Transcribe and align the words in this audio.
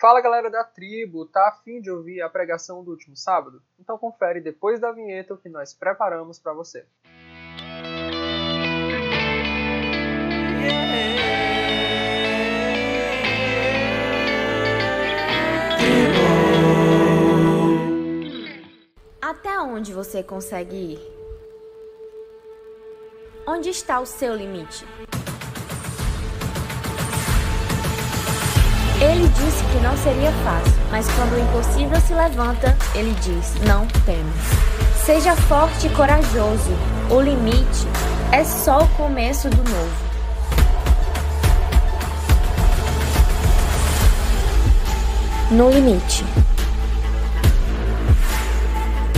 Fala 0.00 0.22
galera 0.22 0.48
da 0.48 0.64
tribo, 0.64 1.26
tá 1.26 1.48
afim 1.48 1.78
de 1.78 1.90
ouvir 1.90 2.22
a 2.22 2.28
pregação 2.30 2.82
do 2.82 2.90
último 2.90 3.14
sábado? 3.14 3.62
Então 3.78 3.98
confere 3.98 4.40
depois 4.40 4.80
da 4.80 4.90
vinheta 4.90 5.34
o 5.34 5.36
que 5.36 5.50
nós 5.50 5.74
preparamos 5.74 6.38
para 6.38 6.54
você. 6.54 6.86
Até 19.20 19.60
onde 19.60 19.92
você 19.92 20.22
consegue 20.22 20.94
ir? 20.94 20.98
Onde 23.46 23.68
está 23.68 24.00
o 24.00 24.06
seu 24.06 24.34
limite? 24.34 24.86
Disse 29.50 29.64
que 29.64 29.80
não 29.80 29.96
seria 29.96 30.30
fácil, 30.44 30.80
mas 30.90 31.06
quando 31.14 31.32
o 31.32 31.40
impossível 31.40 32.00
se 32.00 32.14
levanta, 32.14 32.76
ele 32.94 33.12
diz: 33.20 33.54
Não 33.66 33.84
temo. 34.06 34.32
Seja 35.04 35.34
forte 35.34 35.88
e 35.88 35.90
corajoso. 35.90 36.70
O 37.10 37.20
limite 37.20 37.88
é 38.30 38.44
só 38.44 38.84
o 38.84 38.88
começo 38.90 39.48
do 39.50 39.56
novo. 39.56 40.10
No 45.50 45.68
Limite. 45.68 46.24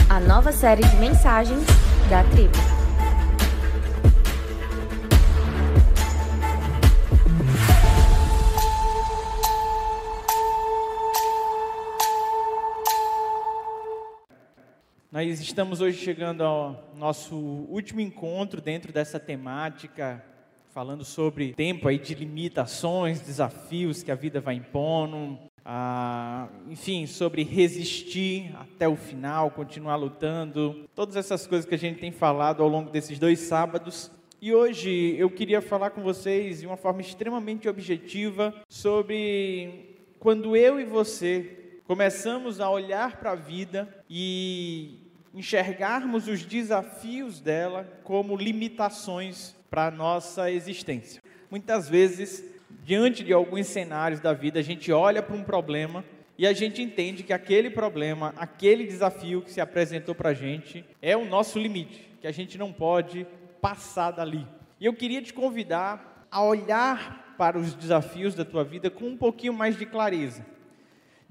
A 0.09 0.19
nova 0.19 0.51
série 0.51 0.83
de 0.83 0.97
mensagens 0.97 1.67
da 2.09 2.25
tribo. 2.25 2.72
Nós 15.25 15.41
estamos 15.41 15.81
hoje 15.81 15.99
chegando 15.99 16.43
ao 16.43 16.91
nosso 16.97 17.37
último 17.37 18.01
encontro 18.01 18.61
dentro 18.61 18.93
dessa 18.93 19.21
temática, 19.21 20.21
falando 20.75 21.05
sobre 21.05 21.53
tempo 21.53 21.87
aí 21.87 21.97
de 21.97 22.13
limitações, 22.13 23.21
desafios 23.21 24.03
que 24.03 24.11
a 24.11 24.17
vida 24.17 24.41
vai 24.41 24.57
impondo, 24.57 25.39
ah, 25.65 26.49
enfim, 26.69 27.07
sobre 27.07 27.45
resistir 27.45 28.53
até 28.57 28.89
o 28.89 28.97
final, 28.97 29.53
continuar 29.53 29.95
lutando, 29.95 30.89
todas 30.93 31.15
essas 31.15 31.47
coisas 31.47 31.69
que 31.69 31.77
a 31.77 31.79
gente 31.79 32.01
tem 32.01 32.11
falado 32.11 32.61
ao 32.61 32.69
longo 32.69 32.91
desses 32.91 33.17
dois 33.17 33.39
sábados. 33.39 34.11
E 34.41 34.53
hoje 34.53 35.15
eu 35.17 35.31
queria 35.31 35.63
falar 35.63 35.91
com 35.91 36.03
vocês 36.03 36.63
de 36.63 36.67
uma 36.67 36.77
forma 36.77 37.01
extremamente 37.01 37.69
objetiva 37.69 38.53
sobre 38.69 40.01
quando 40.19 40.57
eu 40.57 40.81
e 40.81 40.85
você 40.85 41.79
começamos 41.85 42.61
a 42.61 42.69
olhar 42.69 43.19
para 43.19 43.33
a 43.33 43.37
vida 43.37 43.89
e 44.11 45.02
enxergarmos 45.35 46.29
os 46.29 46.45
desafios 46.45 47.41
dela 47.41 47.89
como 48.05 48.37
limitações 48.37 49.57
para 49.71 49.87
a 49.87 49.91
nossa 49.91 50.51
existência. 50.51 51.23
Muitas 51.51 51.89
vezes, 51.89 52.45
diante 52.85 53.25
de 53.25 53.33
alguns 53.33 53.67
cenários 53.67 54.21
da 54.21 54.33
vida, 54.33 54.59
a 54.59 54.63
gente 54.63 54.93
olha 54.93 55.23
para 55.23 55.37
um 55.37 55.43
problema 55.43 56.05
e 56.37 56.47
a 56.47 56.53
gente 56.53 56.83
entende 56.83 57.23
que 57.23 57.33
aquele 57.33 57.71
problema, 57.71 58.35
aquele 58.37 58.87
desafio 58.87 59.43
que 59.43 59.51
se 59.51 59.61
apresentou 59.61 60.15
para 60.15 60.31
a 60.31 60.35
gente 60.35 60.85
é 61.01 61.17
o 61.17 61.25
nosso 61.25 61.59
limite, 61.59 62.11
que 62.21 62.27
a 62.27 62.33
gente 62.33 62.59
não 62.59 62.73
pode 62.73 63.27
passar 63.61 64.11
dali. 64.11 64.47
E 64.81 64.87
eu 64.87 64.93
queria 64.93 65.23
te 65.23 65.33
convidar 65.33 66.27
a 66.31 66.43
olhar 66.43 67.35
para 67.39 67.59
os 67.59 67.75
desafios 67.75 68.35
da 68.35 68.45
tua 68.45 68.65
vida 68.65 68.91
com 68.91 69.07
um 69.07 69.17
pouquinho 69.17 69.53
mais 69.53 69.77
de 69.77 69.87
clareza. 69.87 70.45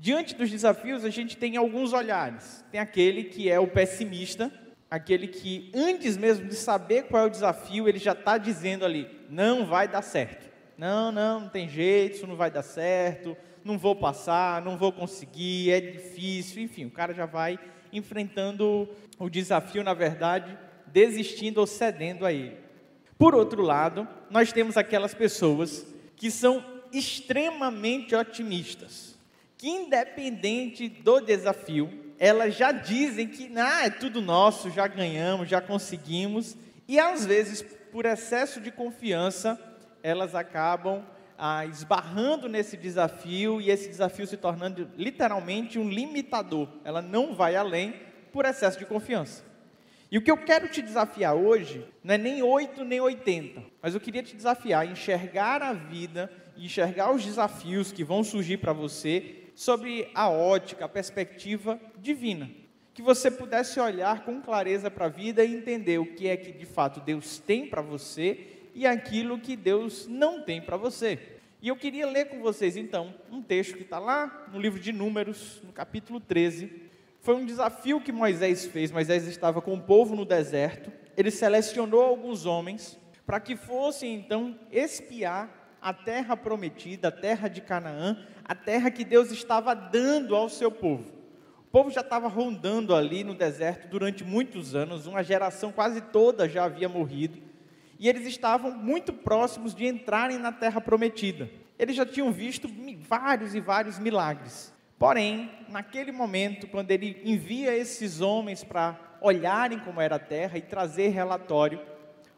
Diante 0.02 0.34
dos 0.34 0.50
desafios, 0.50 1.06
a 1.06 1.12
gente 1.12 1.38
tem 1.38 1.58
alguns 1.58 1.94
olhares. 1.94 2.66
Tem 2.72 2.82
aquele 2.82 3.26
que 3.26 3.52
é 3.52 3.60
o 3.60 3.68
pessimista, 3.68 4.52
aquele 4.90 5.28
que, 5.28 5.70
antes 5.76 6.18
mesmo 6.18 6.48
de 6.48 6.56
saber 6.56 7.04
qual 7.04 7.22
é 7.22 7.28
o 7.28 7.30
desafio, 7.30 7.88
ele 7.88 8.00
já 8.00 8.14
está 8.14 8.40
dizendo 8.40 8.84
ali: 8.84 9.08
não 9.30 9.64
vai 9.64 9.88
dar 9.88 10.02
certo. 10.02 10.50
Não, 10.76 11.12
não, 11.12 11.42
não 11.42 11.50
tem 11.50 11.70
jeito, 11.70 12.16
isso 12.16 12.26
não 12.26 12.36
vai 12.36 12.50
dar 12.50 12.64
certo, 12.64 13.38
não 13.64 13.78
vou 13.78 13.96
passar, 13.96 14.64
não 14.64 14.76
vou 14.76 14.92
conseguir, 14.92 15.70
é 15.70 15.80
difícil. 15.80 16.64
Enfim, 16.64 16.86
o 16.86 16.92
cara 16.92 17.14
já 17.14 17.28
vai 17.28 17.60
enfrentando 17.94 18.90
o 19.20 19.30
desafio, 19.30 19.84
na 19.84 19.94
verdade, 19.94 20.58
desistindo 20.88 21.60
ou 21.60 21.68
cedendo 21.68 22.26
a 22.26 22.34
ele. 22.34 22.58
Por 23.20 23.36
outro 23.36 23.62
lado, 23.62 24.08
nós 24.32 24.52
temos 24.52 24.78
aquelas 24.78 25.14
pessoas 25.14 25.86
que 26.16 26.32
são 26.32 26.66
extremamente 26.92 28.16
otimistas 28.16 29.12
que 29.62 29.70
independente 29.70 30.90
do 30.90 31.20
desafio, 31.20 31.88
elas 32.18 32.56
já 32.56 32.72
dizem 32.72 33.28
que 33.28 33.48
ah, 33.56 33.86
é 33.86 33.92
tudo 33.92 34.20
nosso, 34.20 34.72
já 34.72 34.88
ganhamos, 34.88 35.48
já 35.48 35.62
conseguimos, 35.62 36.58
e 36.88 37.00
às 37.00 37.28
vezes, 37.28 37.62
por 37.92 38.08
excesso 38.08 38.60
de 38.60 38.72
confiança, 38.72 39.62
elas 40.02 40.34
acabam 40.34 41.06
ah, 41.38 41.64
esbarrando 41.68 42.50
nesse 42.50 42.76
desafio 42.76 43.62
e 43.62 43.70
esse 43.70 43.88
desafio 43.88 44.26
se 44.26 44.36
tornando 44.36 44.90
literalmente 44.98 45.78
um 45.78 45.88
limitador. 45.88 46.68
Ela 46.84 47.00
não 47.04 47.36
vai 47.36 47.56
além 47.56 47.94
por 48.34 48.46
excesso 48.46 48.80
de 48.80 48.86
confiança. 48.88 49.44
E 50.10 50.18
o 50.18 50.24
que 50.24 50.32
eu 50.32 50.38
quero 50.38 50.70
te 50.70 50.82
desafiar 50.82 51.36
hoje 51.36 51.86
não 52.04 52.16
é 52.16 52.18
nem 52.18 52.42
8 52.42 52.84
nem 52.84 53.00
80, 53.00 53.62
mas 53.80 53.94
eu 53.94 54.00
queria 54.00 54.24
te 54.24 54.36
desafiar 54.36 54.82
a 54.82 54.86
enxergar 54.88 55.62
a 55.62 55.72
vida, 55.72 56.32
enxergar 56.58 57.12
os 57.14 57.24
desafios 57.24 57.92
que 57.92 58.04
vão 58.04 58.24
surgir 58.24 58.58
para 58.58 58.74
você 58.74 59.38
sobre 59.56 60.10
a 60.14 60.30
ótica, 60.30 60.86
a 60.86 60.90
perspectiva 60.90 61.80
divina. 61.98 62.50
Que 62.94 63.02
você 63.02 63.32
pudesse 63.32 63.80
olhar 63.80 64.26
com 64.26 64.42
clareza 64.42 64.92
para 64.92 65.06
a 65.06 65.10
vida 65.10 65.44
e 65.44 65.56
entender 65.56 66.00
o 66.00 66.14
que 66.14 66.28
é 66.28 66.36
que 66.36 66.52
de 66.52 66.66
fato 66.66 67.00
Deus 67.00 67.40
tem 67.40 67.68
para 67.68 67.82
você 67.82 68.48
e 68.74 68.86
aquilo 68.86 69.40
que 69.40 69.56
Deus 69.56 70.08
não 70.08 70.42
tem 70.42 70.62
para 70.62 70.78
você. 70.78 71.20
E 71.62 71.68
eu 71.68 71.76
queria 71.76 72.08
ler 72.08 72.26
com 72.26 72.42
vocês 72.42 72.76
então 72.76 73.14
um 73.32 73.42
texto 73.42 73.78
que 73.78 73.84
está 73.84 74.00
lá 74.00 74.48
no 74.52 74.60
livro 74.60 74.80
de 74.80 74.92
Números, 74.92 75.62
no 75.64 75.72
capítulo 75.72 76.20
13. 76.20 76.90
Foi 77.20 77.36
um 77.36 77.46
desafio 77.46 78.02
que 78.02 78.12
Moisés 78.12 78.66
fez. 78.66 78.92
Moisés 78.92 79.28
estava 79.28 79.62
com 79.62 79.76
o 79.76 79.82
povo 79.82 80.16
no 80.16 80.26
deserto. 80.26 80.92
Ele 81.16 81.30
selecionou 81.30 82.02
alguns 82.02 82.48
homens 82.48 82.98
para 83.28 83.40
que 83.40 83.56
fossem 83.56 84.16
então 84.16 84.58
espiar 84.72 85.78
a 85.82 85.94
terra 85.94 86.36
prometida, 86.36 87.10
a 87.10 87.12
terra 87.12 87.48
de 87.48 87.62
Canaã, 87.62 88.18
a 88.52 88.56
terra 88.56 88.92
que 88.92 89.06
Deus 89.06 89.32
estava 89.32 89.74
dando 89.74 90.36
ao 90.36 90.50
seu 90.50 90.70
povo. 90.70 91.10
O 91.60 91.72
povo 91.72 91.90
já 91.90 92.02
estava 92.02 92.28
rondando 92.28 92.94
ali 92.94 93.24
no 93.24 93.34
deserto 93.34 93.88
durante 93.88 94.26
muitos 94.26 94.76
anos, 94.76 95.08
uma 95.08 95.24
geração 95.24 95.72
quase 95.72 96.02
toda 96.02 96.50
já 96.50 96.66
havia 96.66 96.90
morrido, 96.90 97.42
e 97.98 98.10
eles 98.10 98.28
estavam 98.28 98.72
muito 98.72 99.14
próximos 99.14 99.74
de 99.74 99.86
entrarem 99.86 100.38
na 100.38 100.52
terra 100.52 100.82
prometida. 100.82 101.50
Eles 101.80 101.96
já 101.96 102.06
tinham 102.06 102.30
visto 102.30 102.70
vários 103.08 103.56
e 103.56 103.62
vários 103.62 103.98
milagres. 103.98 104.74
Porém, 105.00 105.50
naquele 105.70 106.12
momento, 106.12 106.68
quando 106.68 106.92
ele 106.92 107.22
envia 107.24 107.74
esses 107.74 108.20
homens 108.20 108.66
para 108.66 109.00
olharem 109.22 109.80
como 109.80 110.02
era 110.02 110.18
a 110.18 110.20
terra 110.20 110.58
e 110.58 110.62
trazer 110.62 111.08
relatório, 111.08 111.80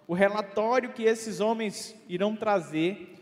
o 0.07 0.13
relatório 0.13 0.93
que 0.93 1.05
esses 1.05 1.39
homens 1.39 1.95
irão 2.07 2.35
trazer 2.35 3.15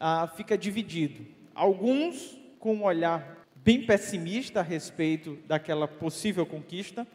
ah, 0.00 0.26
fica 0.34 0.56
dividido. 0.56 1.36
Alguns 1.58 2.37
com 2.58 2.74
um 2.74 2.84
olhar 2.84 3.46
bem 3.56 3.84
pessimista 3.84 4.60
a 4.60 4.62
respeito 4.62 5.38
daquela 5.46 5.86
possível 5.86 6.46
conquista, 6.46 7.06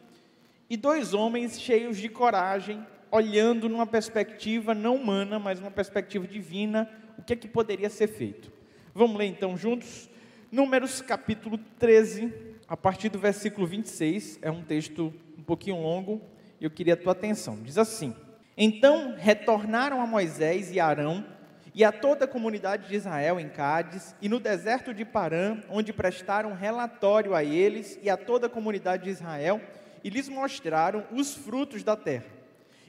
e 0.68 0.76
dois 0.76 1.12
homens 1.12 1.60
cheios 1.60 1.98
de 1.98 2.08
coragem, 2.08 2.84
olhando 3.10 3.68
numa 3.68 3.86
perspectiva 3.86 4.74
não 4.74 4.96
humana, 4.96 5.38
mas 5.38 5.60
uma 5.60 5.70
perspectiva 5.70 6.26
divina, 6.26 6.90
o 7.18 7.22
que 7.22 7.32
é 7.32 7.36
que 7.36 7.46
poderia 7.46 7.90
ser 7.90 8.08
feito. 8.08 8.50
Vamos 8.94 9.16
ler 9.16 9.26
então 9.26 9.56
juntos? 9.56 10.08
Números 10.50 11.00
capítulo 11.00 11.58
13, 11.78 12.32
a 12.68 12.76
partir 12.76 13.08
do 13.08 13.18
versículo 13.18 13.66
26, 13.66 14.38
é 14.40 14.50
um 14.50 14.62
texto 14.62 15.12
um 15.38 15.42
pouquinho 15.42 15.80
longo, 15.80 16.20
eu 16.60 16.70
queria 16.70 16.94
a 16.94 16.96
tua 16.96 17.12
atenção. 17.12 17.60
Diz 17.62 17.76
assim: 17.76 18.14
Então 18.56 19.14
retornaram 19.16 20.00
a 20.00 20.06
Moisés 20.06 20.72
e 20.72 20.80
Arão 20.80 21.24
e 21.74 21.82
a 21.82 21.90
toda 21.90 22.24
a 22.24 22.28
comunidade 22.28 22.88
de 22.88 22.94
Israel 22.94 23.40
em 23.40 23.48
Cádiz 23.48 24.14
e 24.22 24.28
no 24.28 24.38
deserto 24.38 24.94
de 24.94 25.04
Parã, 25.04 25.58
onde 25.68 25.92
prestaram 25.92 26.54
relatório 26.54 27.34
a 27.34 27.42
eles 27.42 27.98
e 28.00 28.08
a 28.08 28.16
toda 28.16 28.46
a 28.46 28.50
comunidade 28.50 29.04
de 29.04 29.10
Israel 29.10 29.60
e 30.04 30.08
lhes 30.08 30.28
mostraram 30.28 31.04
os 31.10 31.34
frutos 31.34 31.82
da 31.82 31.96
terra. 31.96 32.26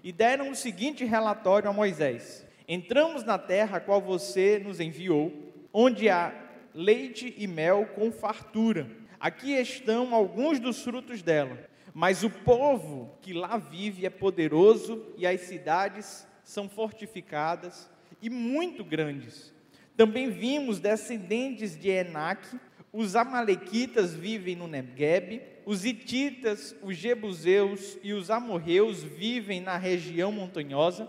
E 0.03 0.11
deram 0.11 0.51
o 0.51 0.55
seguinte 0.55 1.03
relatório 1.03 1.67
a 1.67 1.73
Moisés: 1.73 2.45
Entramos 2.67 3.23
na 3.23 3.39
terra 3.39 3.77
a 3.77 3.81
qual 3.81 3.99
você 3.99 4.59
nos 4.63 4.79
enviou, 4.79 5.33
onde 5.73 6.07
há 6.07 6.31
leite 6.71 7.33
e 7.37 7.47
mel 7.47 7.87
com 7.95 8.11
fartura. 8.11 8.87
Aqui 9.19 9.53
estão 9.53 10.13
alguns 10.13 10.59
dos 10.59 10.83
frutos 10.83 11.23
dela. 11.23 11.57
Mas 11.91 12.23
o 12.23 12.29
povo 12.29 13.17
que 13.21 13.33
lá 13.33 13.57
vive 13.57 14.05
é 14.05 14.09
poderoso 14.09 15.01
e 15.17 15.25
as 15.25 15.41
cidades 15.41 16.27
são 16.43 16.67
fortificadas 16.67 17.89
e 18.25 18.29
muito 18.29 18.83
grandes. 18.83 19.53
Também 19.95 20.31
vimos 20.31 20.79
descendentes 20.79 21.79
de 21.79 21.89
Enac, 21.89 22.59
os 22.91 23.15
amalequitas 23.15 24.15
vivem 24.15 24.55
no 24.55 24.67
Negueb, 24.67 25.43
os 25.63 25.85
hititas, 25.85 26.75
os 26.81 26.97
jebuseus 26.97 27.99
e 28.01 28.13
os 28.13 28.31
amorreus 28.31 29.03
vivem 29.03 29.61
na 29.61 29.77
região 29.77 30.31
montanhosa, 30.31 31.07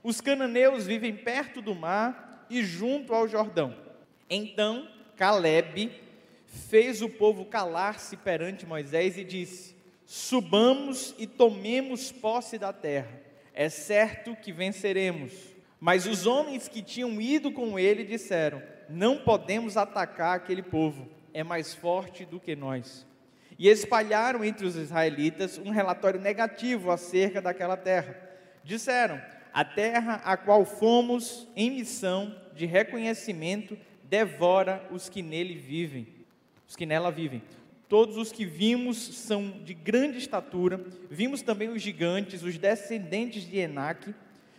os 0.00 0.20
cananeus 0.20 0.86
vivem 0.86 1.16
perto 1.16 1.60
do 1.60 1.74
mar 1.74 2.46
e 2.48 2.62
junto 2.62 3.12
ao 3.12 3.26
Jordão. 3.26 3.74
Então 4.30 4.88
Caleb 5.16 5.90
fez 6.46 7.02
o 7.02 7.08
povo 7.08 7.46
calar-se 7.46 8.16
perante 8.16 8.64
Moisés 8.64 9.18
e 9.18 9.24
disse: 9.24 9.74
Subamos 10.06 11.16
e 11.18 11.26
tomemos 11.26 12.12
posse 12.12 12.58
da 12.58 12.72
terra. 12.72 13.20
É 13.52 13.68
certo 13.68 14.36
que 14.36 14.52
venceremos. 14.52 15.53
Mas 15.84 16.06
os 16.06 16.26
homens 16.26 16.66
que 16.66 16.80
tinham 16.80 17.20
ido 17.20 17.52
com 17.52 17.78
ele 17.78 18.04
disseram: 18.04 18.62
Não 18.88 19.18
podemos 19.18 19.76
atacar 19.76 20.34
aquele 20.34 20.62
povo, 20.62 21.06
é 21.34 21.44
mais 21.44 21.74
forte 21.74 22.24
do 22.24 22.40
que 22.40 22.56
nós. 22.56 23.06
E 23.58 23.68
espalharam 23.68 24.42
entre 24.42 24.64
os 24.64 24.76
israelitas 24.76 25.58
um 25.58 25.68
relatório 25.68 26.18
negativo 26.18 26.90
acerca 26.90 27.42
daquela 27.42 27.76
terra. 27.76 28.18
Disseram: 28.64 29.20
A 29.52 29.62
terra 29.62 30.22
a 30.24 30.38
qual 30.38 30.64
fomos 30.64 31.46
em 31.54 31.72
missão 31.72 32.34
de 32.54 32.64
reconhecimento 32.64 33.76
devora 34.04 34.88
os 34.90 35.10
que 35.10 35.20
nele 35.20 35.54
vivem, 35.54 36.08
os 36.66 36.74
que 36.74 36.86
nela 36.86 37.12
vivem. 37.12 37.42
Todos 37.90 38.16
os 38.16 38.32
que 38.32 38.46
vimos 38.46 38.96
são 38.96 39.50
de 39.62 39.74
grande 39.74 40.16
estatura, 40.16 40.82
vimos 41.10 41.42
também 41.42 41.68
os 41.68 41.82
gigantes, 41.82 42.42
os 42.42 42.56
descendentes 42.56 43.46
de 43.46 43.58
Enaque, 43.58 44.14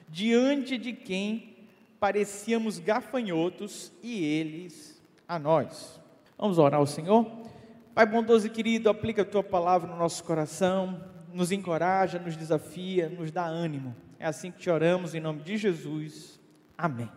diante 0.08 0.78
de 0.78 0.94
quem 0.94 1.56
parecíamos 2.00 2.80
gafanhotos 2.80 3.92
e 4.04 4.24
eles 4.24 5.02
a 5.28 5.40
nós. 5.40 6.00
Vamos 6.38 6.58
orar 6.58 6.80
ao 6.80 6.86
Senhor? 6.86 7.26
Pai 7.94 8.06
bondoso 8.06 8.48
e 8.48 8.50
querido, 8.50 8.90
aplica 8.90 9.22
a 9.22 9.26
tua 9.26 9.44
palavra 9.44 9.90
no 9.90 9.98
nosso 9.98 10.24
coração, 10.24 11.02
nos 11.34 11.52
encoraja, 11.52 12.20
nos 12.20 12.36
desafia, 12.36 13.10
nos 13.10 13.32
dá 13.32 13.46
ânimo. 13.46 13.96
É 14.20 14.26
assim 14.26 14.52
que 14.52 14.60
te 14.60 14.70
oramos 14.70 15.16
em 15.16 15.20
nome 15.20 15.42
de 15.42 15.58
Jesus. 15.58 16.40
Amém. 16.78 17.10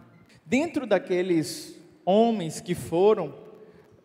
Dentro 0.46 0.86
daqueles 0.86 1.78
homens 2.04 2.60
que 2.60 2.74
foram 2.74 3.34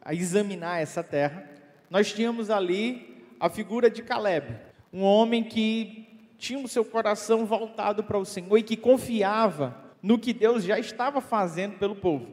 a 0.01 0.13
examinar 0.13 0.81
essa 0.81 1.03
terra, 1.03 1.49
nós 1.89 2.11
tínhamos 2.11 2.49
ali 2.49 3.23
a 3.39 3.49
figura 3.49 3.89
de 3.89 4.01
Caleb, 4.01 4.55
um 4.91 5.03
homem 5.03 5.43
que 5.43 6.12
tinha 6.37 6.59
o 6.59 6.67
seu 6.67 6.83
coração 6.83 7.45
voltado 7.45 8.03
para 8.03 8.17
o 8.17 8.25
Senhor 8.25 8.57
e 8.57 8.63
que 8.63 8.77
confiava 8.77 9.75
no 10.01 10.19
que 10.19 10.33
Deus 10.33 10.63
já 10.63 10.77
estava 10.77 11.21
fazendo 11.21 11.77
pelo 11.77 11.95
povo. 11.95 12.27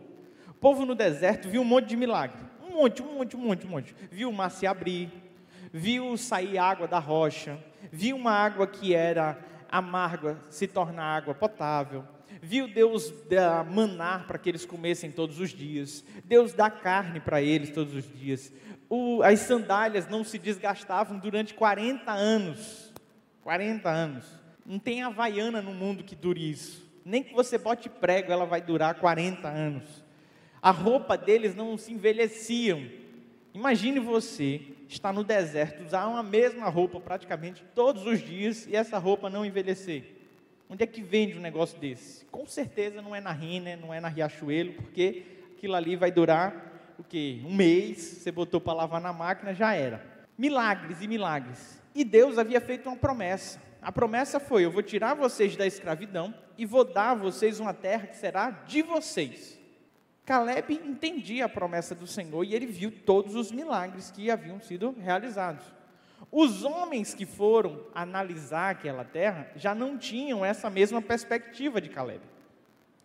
O 0.49 0.55
povo 0.55 0.85
no 0.85 0.95
deserto 0.95 1.49
viu 1.49 1.63
um 1.63 1.65
monte 1.65 1.89
de 1.89 1.97
milagre, 1.97 2.41
um 2.63 2.79
monte, 2.79 3.03
um 3.03 3.15
monte, 3.15 3.37
um 3.37 3.41
monte, 3.41 3.67
um 3.67 3.71
monte. 3.71 3.97
Viu 4.11 4.31
o 4.31 4.33
mar 4.33 4.51
se 4.51 4.67
abrir, 4.67 5.11
viu 5.73 6.17
sair 6.17 6.59
água 6.59 6.87
da 6.87 6.99
rocha, 6.99 7.59
viu 7.91 8.17
uma 8.17 8.33
água 8.33 8.67
que 8.67 8.95
era 8.95 9.39
amarga 9.71 10.39
se 10.49 10.67
tornar 10.67 11.17
água 11.17 11.35
potável 11.35 12.05
viu 12.43 12.69
Deus 12.69 13.13
dar 13.29 13.65
manar 13.65 14.27
para 14.27 14.39
que 14.39 14.49
eles 14.49 14.65
comessem 14.65 15.11
todos 15.11 15.39
os 15.39 15.51
dias, 15.51 16.05
Deus 16.25 16.53
dá 16.53 16.71
carne 16.71 17.21
para 17.21 17.43
eles 17.43 17.71
todos 17.71 17.95
os 17.95 18.11
dias. 18.19 18.53
O, 18.89 19.23
as 19.23 19.41
sandálias 19.41 20.09
não 20.09 20.25
se 20.25 20.39
desgastavam 20.39 21.19
durante 21.19 21.55
40 21.55 22.11
anos. 22.11 22.90
40 23.51 23.91
anos. 23.91 24.25
Não 24.65 24.79
tem 24.79 25.03
havaiana 25.03 25.61
no 25.61 25.75
mundo 25.75 26.05
que 26.05 26.15
dure 26.15 26.49
isso. 26.49 26.89
Nem 27.05 27.21
que 27.21 27.35
você 27.35 27.59
bote 27.59 27.89
prego, 27.89 28.31
ela 28.31 28.47
vai 28.47 28.63
durar 28.63 28.95
40 28.95 29.49
anos. 29.49 30.05
A 30.63 30.71
roupa 30.71 31.19
deles 31.19 31.57
não 31.57 31.77
se 31.77 31.93
envelheciam. 31.93 32.87
Imagine 33.53 33.99
você 33.99 34.61
estar 34.89 35.13
no 35.13 35.25
deserto, 35.25 35.83
usar 35.83 36.07
uma 36.07 36.23
mesma 36.23 36.69
roupa 36.69 37.01
praticamente 37.01 37.65
todos 37.75 38.07
os 38.07 38.21
dias 38.21 38.69
e 38.69 38.77
essa 38.77 38.99
roupa 38.99 39.29
não 39.29 39.45
envelhecer. 39.45 40.05
Onde 40.69 40.85
é 40.85 40.87
que 40.87 41.03
vende 41.03 41.37
um 41.37 41.43
negócio 41.43 41.77
desse? 41.77 42.25
Com 42.27 42.47
certeza 42.47 43.03
não 43.03 43.17
é 43.17 43.21
na 43.21 43.33
Rina, 43.33 43.75
não 43.75 43.93
é 43.93 43.99
na 43.99 44.07
Riachuelo, 44.07 44.75
porque 44.75 45.25
aquilo 45.57 45.75
ali 45.75 45.97
vai 45.97 46.13
durar 46.13 46.95
o 46.97 47.03
quê? 47.03 47.41
Um 47.45 47.57
mês, 47.57 47.99
você 47.99 48.31
botou 48.31 48.61
para 48.61 48.75
lavar 48.75 49.01
na 49.01 49.13
máquina, 49.13 49.53
já 49.53 49.75
era. 49.75 50.10
Milagres 50.41 51.03
e 51.03 51.07
milagres. 51.07 51.79
E 51.95 52.03
Deus 52.03 52.39
havia 52.39 52.63
feito 52.63 52.89
uma 52.89 52.97
promessa. 52.97 53.61
A 53.83 53.93
promessa 53.93 54.41
foi: 54.41 54.65
eu 54.65 54.71
vou 54.71 54.83
tirar 54.83 55.13
vocês 55.13 55.55
da 55.55 55.67
escravidão 55.67 56.35
e 56.57 56.65
vou 56.65 56.83
dar 56.83 57.11
a 57.11 57.15
vocês 57.15 57.61
uma 57.61 57.75
terra 57.75 58.07
que 58.07 58.17
será 58.17 58.49
de 58.49 58.81
vocês. 58.81 59.61
Caleb 60.25 60.81
entendia 60.83 61.45
a 61.45 61.49
promessa 61.49 61.95
do 61.95 62.07
Senhor 62.07 62.43
e 62.43 62.55
ele 62.55 62.65
viu 62.65 62.91
todos 62.91 63.35
os 63.35 63.53
milagres 63.53 64.11
que 64.11 64.31
haviam 64.31 64.59
sido 64.63 64.97
realizados. 64.99 65.63
Os 66.33 66.65
homens 66.65 67.13
que 67.13 67.27
foram 67.27 67.85
analisar 67.95 68.71
aquela 68.71 69.05
terra 69.05 69.51
já 69.57 69.75
não 69.75 69.99
tinham 69.99 70.43
essa 70.43 70.71
mesma 70.71 71.03
perspectiva 71.03 71.83
de 71.83 71.91
Caleb. 71.91 72.23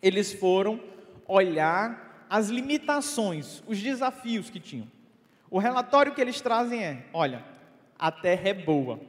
Eles 0.00 0.32
foram 0.32 0.80
olhar 1.28 2.24
as 2.30 2.48
limitações, 2.48 3.62
os 3.66 3.78
desafios 3.78 4.48
que 4.48 4.58
tinham. 4.58 4.95
O 5.50 5.58
relatório 5.58 6.14
que 6.14 6.20
eles 6.20 6.40
trazem 6.40 6.82
é: 6.82 7.04
olha, 7.12 7.44
a 7.98 8.10
terra 8.10 8.48
é 8.48 8.54
boa, 8.54 9.00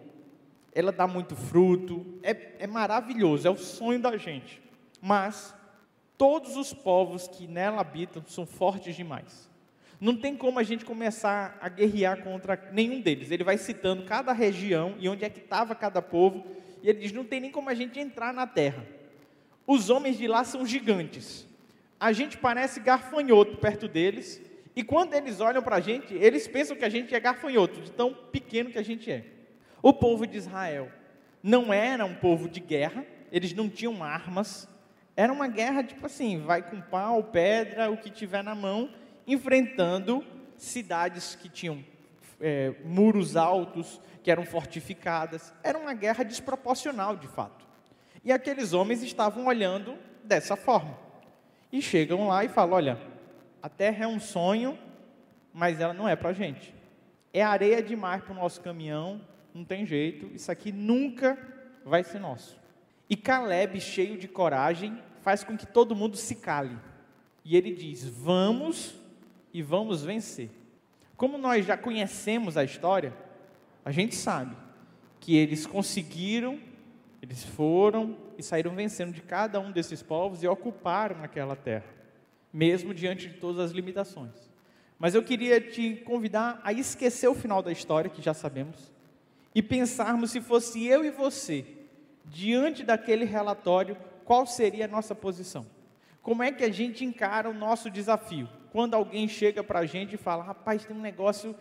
ela 0.73 0.91
dá 0.91 1.07
muito 1.07 1.35
fruto, 1.35 2.05
é, 2.21 2.53
é 2.59 2.67
maravilhoso, 2.67 3.47
é 3.47 3.51
o 3.51 3.57
sonho 3.57 3.99
da 3.99 4.15
gente. 4.17 4.61
Mas 5.01 5.53
todos 6.17 6.55
os 6.55 6.73
povos 6.73 7.27
que 7.27 7.47
nela 7.47 7.81
habitam 7.81 8.23
são 8.27 8.45
fortes 8.45 8.95
demais. 8.95 9.47
Não 9.99 10.15
tem 10.15 10.35
como 10.35 10.59
a 10.59 10.63
gente 10.63 10.85
começar 10.85 11.57
a 11.59 11.67
guerrear 11.69 12.23
contra 12.23 12.69
nenhum 12.71 13.01
deles. 13.01 13.31
Ele 13.31 13.43
vai 13.43 13.57
citando 13.57 14.03
cada 14.03 14.31
região 14.31 14.95
e 14.99 15.09
onde 15.09 15.25
é 15.25 15.29
que 15.29 15.39
estava 15.39 15.73
cada 15.73 16.01
povo. 16.01 16.45
E 16.83 16.89
ele 16.89 16.99
diz: 16.99 17.11
não 17.11 17.25
tem 17.25 17.39
nem 17.39 17.51
como 17.51 17.69
a 17.69 17.73
gente 17.73 17.99
entrar 17.99 18.31
na 18.31 18.45
terra. 18.45 18.85
Os 19.65 19.89
homens 19.89 20.17
de 20.17 20.27
lá 20.27 20.43
são 20.43 20.65
gigantes. 20.65 21.45
A 21.99 22.11
gente 22.11 22.37
parece 22.37 22.79
garfanhoto 22.79 23.57
perto 23.57 23.87
deles. 23.87 24.39
E 24.77 24.83
quando 24.83 25.15
eles 25.15 25.39
olham 25.39 25.63
para 25.63 25.77
a 25.77 25.79
gente, 25.79 26.13
eles 26.13 26.47
pensam 26.47 26.77
que 26.77 26.85
a 26.85 26.89
gente 26.89 27.15
é 27.15 27.19
garfanhoto, 27.19 27.81
de 27.81 27.91
tão 27.91 28.13
pequeno 28.13 28.69
que 28.69 28.77
a 28.77 28.83
gente 28.83 29.11
é. 29.11 29.25
O 29.81 29.91
povo 29.91 30.27
de 30.27 30.37
Israel 30.37 30.91
não 31.41 31.73
era 31.73 32.05
um 32.05 32.13
povo 32.13 32.47
de 32.47 32.59
guerra, 32.59 33.03
eles 33.31 33.53
não 33.53 33.67
tinham 33.67 34.03
armas. 34.03 34.69
Era 35.15 35.33
uma 35.33 35.47
guerra 35.47 35.83
tipo 35.83 36.05
assim: 36.05 36.41
vai 36.41 36.61
com 36.61 36.79
pau, 36.79 37.23
pedra, 37.23 37.89
o 37.89 37.97
que 37.97 38.11
tiver 38.11 38.43
na 38.43 38.53
mão 38.53 38.91
enfrentando 39.25 40.23
cidades 40.55 41.33
que 41.33 41.49
tinham 41.49 41.83
é, 42.39 42.75
muros 42.85 43.35
altos, 43.35 43.99
que 44.21 44.29
eram 44.29 44.45
fortificadas. 44.45 45.51
Era 45.63 45.79
uma 45.79 45.95
guerra 45.95 46.23
desproporcional, 46.23 47.15
de 47.15 47.27
fato. 47.27 47.65
E 48.23 48.31
aqueles 48.31 48.73
homens 48.73 49.01
estavam 49.01 49.47
olhando 49.47 49.95
dessa 50.23 50.55
forma. 50.55 50.95
E 51.71 51.81
chegam 51.81 52.27
lá 52.27 52.45
e 52.45 52.47
falam: 52.47 52.75
olha, 52.75 53.16
a 53.61 53.69
terra 53.69 54.05
é 54.05 54.07
um 54.07 54.19
sonho, 54.19 54.77
mas 55.53 55.79
ela 55.79 55.93
não 55.93 56.07
é 56.07 56.15
para 56.15 56.29
a 56.29 56.33
gente. 56.33 56.73
É 57.33 57.41
areia 57.41 57.81
demais 57.81 58.23
para 58.23 58.31
o 58.31 58.35
nosso 58.35 58.61
caminhão, 58.61 59.21
não 59.53 59.63
tem 59.65 59.85
jeito, 59.85 60.27
isso 60.33 60.51
aqui 60.51 60.71
nunca 60.71 61.37
vai 61.83 62.03
ser 62.03 62.19
nosso. 62.19 62.57
E 63.09 63.15
Caleb, 63.15 63.79
cheio 63.79 64.17
de 64.17 64.27
coragem, 64.27 65.01
faz 65.21 65.43
com 65.43 65.57
que 65.57 65.65
todo 65.65 65.95
mundo 65.95 66.17
se 66.17 66.35
cale. 66.35 66.77
E 67.43 67.55
ele 67.55 67.73
diz: 67.73 68.03
Vamos 68.03 68.95
e 69.53 69.61
vamos 69.61 70.03
vencer. 70.03 70.49
Como 71.15 71.37
nós 71.37 71.65
já 71.65 71.75
conhecemos 71.75 72.57
a 72.57 72.63
história, 72.63 73.13
a 73.83 73.91
gente 73.91 74.15
sabe 74.15 74.55
que 75.19 75.35
eles 75.35 75.65
conseguiram, 75.65 76.59
eles 77.21 77.43
foram 77.43 78.17
e 78.37 78.43
saíram 78.43 78.75
vencendo 78.75 79.13
de 79.13 79.21
cada 79.21 79.59
um 79.59 79.71
desses 79.71 80.03
povos 80.03 80.43
e 80.43 80.47
ocuparam 80.47 81.23
aquela 81.23 81.55
terra, 81.55 81.85
mesmo 82.51 82.93
diante 82.93 83.27
de 83.27 83.35
todas 83.35 83.59
as 83.59 83.71
limitações. 83.71 84.49
Mas 84.99 85.13
eu 85.13 85.23
queria 85.23 85.61
te 85.61 85.95
convidar 85.97 86.59
a 86.63 86.73
esquecer 86.73 87.27
o 87.27 87.35
final 87.35 87.61
da 87.61 87.71
história, 87.71 88.09
que 88.09 88.21
já 88.21 88.33
sabemos, 88.33 88.91
e 89.53 89.61
pensarmos 89.61 90.31
se 90.31 90.41
fosse 90.41 90.85
eu 90.85 91.05
e 91.05 91.11
você, 91.11 91.65
diante 92.25 92.83
daquele 92.83 93.25
relatório, 93.25 93.97
qual 94.25 94.45
seria 94.45 94.85
a 94.85 94.87
nossa 94.87 95.13
posição? 95.15 95.65
Como 96.21 96.43
é 96.43 96.51
que 96.51 96.63
a 96.63 96.71
gente 96.71 97.05
encara 97.05 97.49
o 97.49 97.53
nosso 97.53 97.89
desafio? 97.89 98.49
quando 98.77 98.93
alguém 98.93 99.27
chega 99.27 99.63
para 99.63 99.79
a 99.79 99.85
gente 99.87 100.13
e 100.13 100.17
fala: 100.17 100.43
rapaz, 100.43 100.85
tem 100.85 100.95
um 100.95 101.01
negócio 101.01 101.55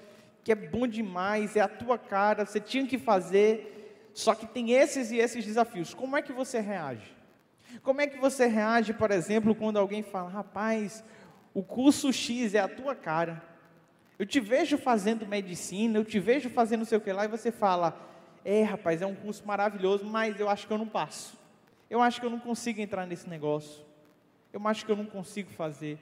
que 0.45 0.53
é 0.53 0.55
bom 0.55 0.87
demais, 0.87 1.57
é 1.57 1.61
a 1.61 1.69
tua 1.69 1.99
cara, 1.99 2.45
você 2.45 2.61
tinha 2.61 2.87
que 2.87 2.99
fazer, 2.99 4.11
só 4.13 4.35
que 4.35 4.47
tem 4.47 4.73
esses 4.73 5.11
e 5.11 5.17
esses 5.17 5.43
desafios. 5.43 5.95
Como 5.95 6.15
é 6.15 6.21
que 6.21 6.31
você 6.31 6.61
reage? 6.61 7.16
Como 7.83 8.01
é 8.01 8.07
que 8.07 8.19
você 8.19 8.47
reage, 8.47 8.93
por 8.93 9.11
exemplo, 9.11 9.55
quando 9.55 9.79
alguém 9.79 10.03
fala: 10.03 10.31
rapaz, 10.31 11.05
o 11.53 11.63
curso 11.63 12.13
X 12.13 12.55
é 12.55 12.61
a 12.61 12.69
tua 12.69 12.95
cara, 12.95 13.43
eu 14.19 14.25
te 14.25 14.41
vejo 14.41 14.79
fazendo 14.79 15.27
medicina, 15.27 15.99
eu 15.99 16.05
te 16.05 16.19
vejo 16.19 16.49
fazendo 16.49 16.81
não 16.81 16.87
sei 16.87 16.99
o 16.99 17.01
que 17.01 17.13
lá, 17.13 17.25
e 17.25 17.29
você 17.29 17.51
fala: 17.53 17.99
é, 18.45 18.63
rapaz, 18.63 19.03
é 19.03 19.07
um 19.07 19.15
curso 19.15 19.45
maravilhoso, 19.47 20.05
mas 20.05 20.39
eu 20.39 20.49
acho 20.49 20.67
que 20.67 20.73
eu 20.73 20.79
não 20.79 20.87
passo. 20.87 21.37
Eu 21.91 22.01
acho 22.01 22.21
que 22.21 22.27
eu 22.27 22.31
não 22.31 22.41
consigo 22.41 22.81
entrar 22.81 23.07
nesse 23.07 23.29
negócio. 23.29 23.85
Eu 24.53 24.67
acho 24.67 24.85
que 24.87 24.91
eu 24.93 24.97
não 24.97 25.05
consigo 25.05 25.51
fazer. 25.51 25.99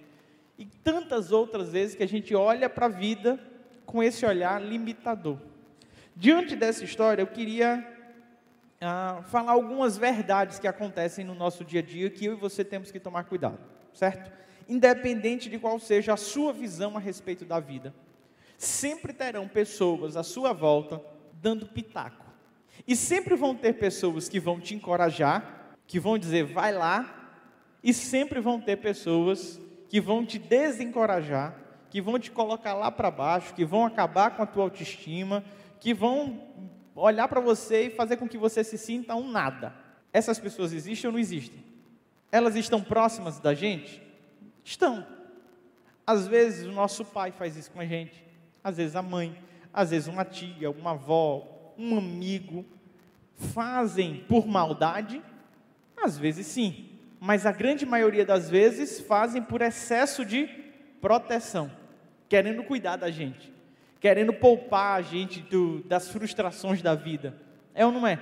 E 0.58 0.64
tantas 0.64 1.32
outras 1.32 1.72
vezes 1.72 1.96
que 1.96 2.02
a 2.02 2.08
gente 2.08 2.34
olha 2.34 2.70
para 2.70 2.86
a 2.86 2.88
vida 2.88 3.38
com 3.84 4.02
esse 4.02 4.24
olhar 4.24 4.62
limitador. 4.62 5.38
Diante 6.14 6.54
dessa 6.54 6.84
história, 6.84 7.22
eu 7.22 7.26
queria 7.26 7.93
ah, 8.84 9.22
falar 9.24 9.52
algumas 9.52 9.96
verdades 9.96 10.58
que 10.58 10.68
acontecem 10.68 11.24
no 11.24 11.34
nosso 11.34 11.64
dia 11.64 11.80
a 11.80 11.82
dia 11.82 12.10
que 12.10 12.24
eu 12.24 12.34
e 12.34 12.36
você 12.36 12.64
temos 12.64 12.90
que 12.90 13.00
tomar 13.00 13.24
cuidado, 13.24 13.58
certo? 13.92 14.30
Independente 14.68 15.48
de 15.48 15.58
qual 15.58 15.78
seja 15.78 16.14
a 16.14 16.16
sua 16.16 16.52
visão 16.52 16.96
a 16.96 17.00
respeito 17.00 17.44
da 17.44 17.58
vida, 17.60 17.94
sempre 18.56 19.12
terão 19.12 19.48
pessoas 19.48 20.16
à 20.16 20.22
sua 20.22 20.52
volta 20.52 21.00
dando 21.40 21.66
pitaco. 21.66 22.24
E 22.86 22.94
sempre 22.94 23.34
vão 23.34 23.54
ter 23.54 23.74
pessoas 23.74 24.28
que 24.28 24.40
vão 24.40 24.60
te 24.60 24.74
encorajar, 24.74 25.76
que 25.86 25.98
vão 25.98 26.18
dizer 26.18 26.44
vai 26.44 26.72
lá, 26.72 27.32
e 27.82 27.92
sempre 27.92 28.40
vão 28.40 28.60
ter 28.60 28.76
pessoas 28.76 29.60
que 29.88 30.00
vão 30.00 30.24
te 30.24 30.38
desencorajar, 30.38 31.54
que 31.90 32.00
vão 32.00 32.18
te 32.18 32.30
colocar 32.30 32.74
lá 32.74 32.90
para 32.90 33.10
baixo, 33.10 33.54
que 33.54 33.64
vão 33.64 33.84
acabar 33.84 34.30
com 34.30 34.42
a 34.42 34.46
tua 34.46 34.64
autoestima, 34.64 35.44
que 35.78 35.94
vão 35.94 36.40
olhar 36.94 37.28
para 37.28 37.40
você 37.40 37.86
e 37.86 37.90
fazer 37.90 38.16
com 38.16 38.28
que 38.28 38.38
você 38.38 38.62
se 38.62 38.78
sinta 38.78 39.14
um 39.14 39.30
nada. 39.30 39.74
Essas 40.12 40.38
pessoas 40.38 40.72
existem 40.72 41.08
ou 41.08 41.12
não 41.12 41.18
existem? 41.18 41.64
Elas 42.30 42.56
estão 42.56 42.82
próximas 42.82 43.40
da 43.40 43.54
gente? 43.54 44.02
Estão. 44.64 45.06
Às 46.06 46.26
vezes 46.26 46.66
o 46.66 46.72
nosso 46.72 47.04
pai 47.04 47.32
faz 47.32 47.56
isso 47.56 47.70
com 47.70 47.80
a 47.80 47.86
gente, 47.86 48.22
às 48.62 48.76
vezes 48.76 48.94
a 48.94 49.02
mãe, 49.02 49.36
às 49.72 49.90
vezes 49.90 50.06
uma 50.06 50.24
tia, 50.24 50.70
uma 50.70 50.92
avó, 50.92 51.72
um 51.78 51.96
amigo, 51.96 52.64
fazem 53.34 54.24
por 54.28 54.46
maldade? 54.46 55.22
Às 55.96 56.18
vezes 56.18 56.46
sim, 56.46 56.90
mas 57.18 57.46
a 57.46 57.52
grande 57.52 57.86
maioria 57.86 58.26
das 58.26 58.50
vezes 58.50 59.00
fazem 59.00 59.40
por 59.40 59.62
excesso 59.62 60.24
de 60.24 60.46
proteção, 61.00 61.70
querendo 62.28 62.64
cuidar 62.64 62.96
da 62.96 63.10
gente, 63.10 63.50
querendo 64.04 64.34
poupar 64.34 64.98
a 64.98 65.00
gente 65.00 65.40
do, 65.40 65.82
das 65.84 66.10
frustrações 66.10 66.82
da 66.82 66.94
vida. 66.94 67.34
É 67.74 67.86
ou 67.86 67.90
não 67.90 68.06
é? 68.06 68.18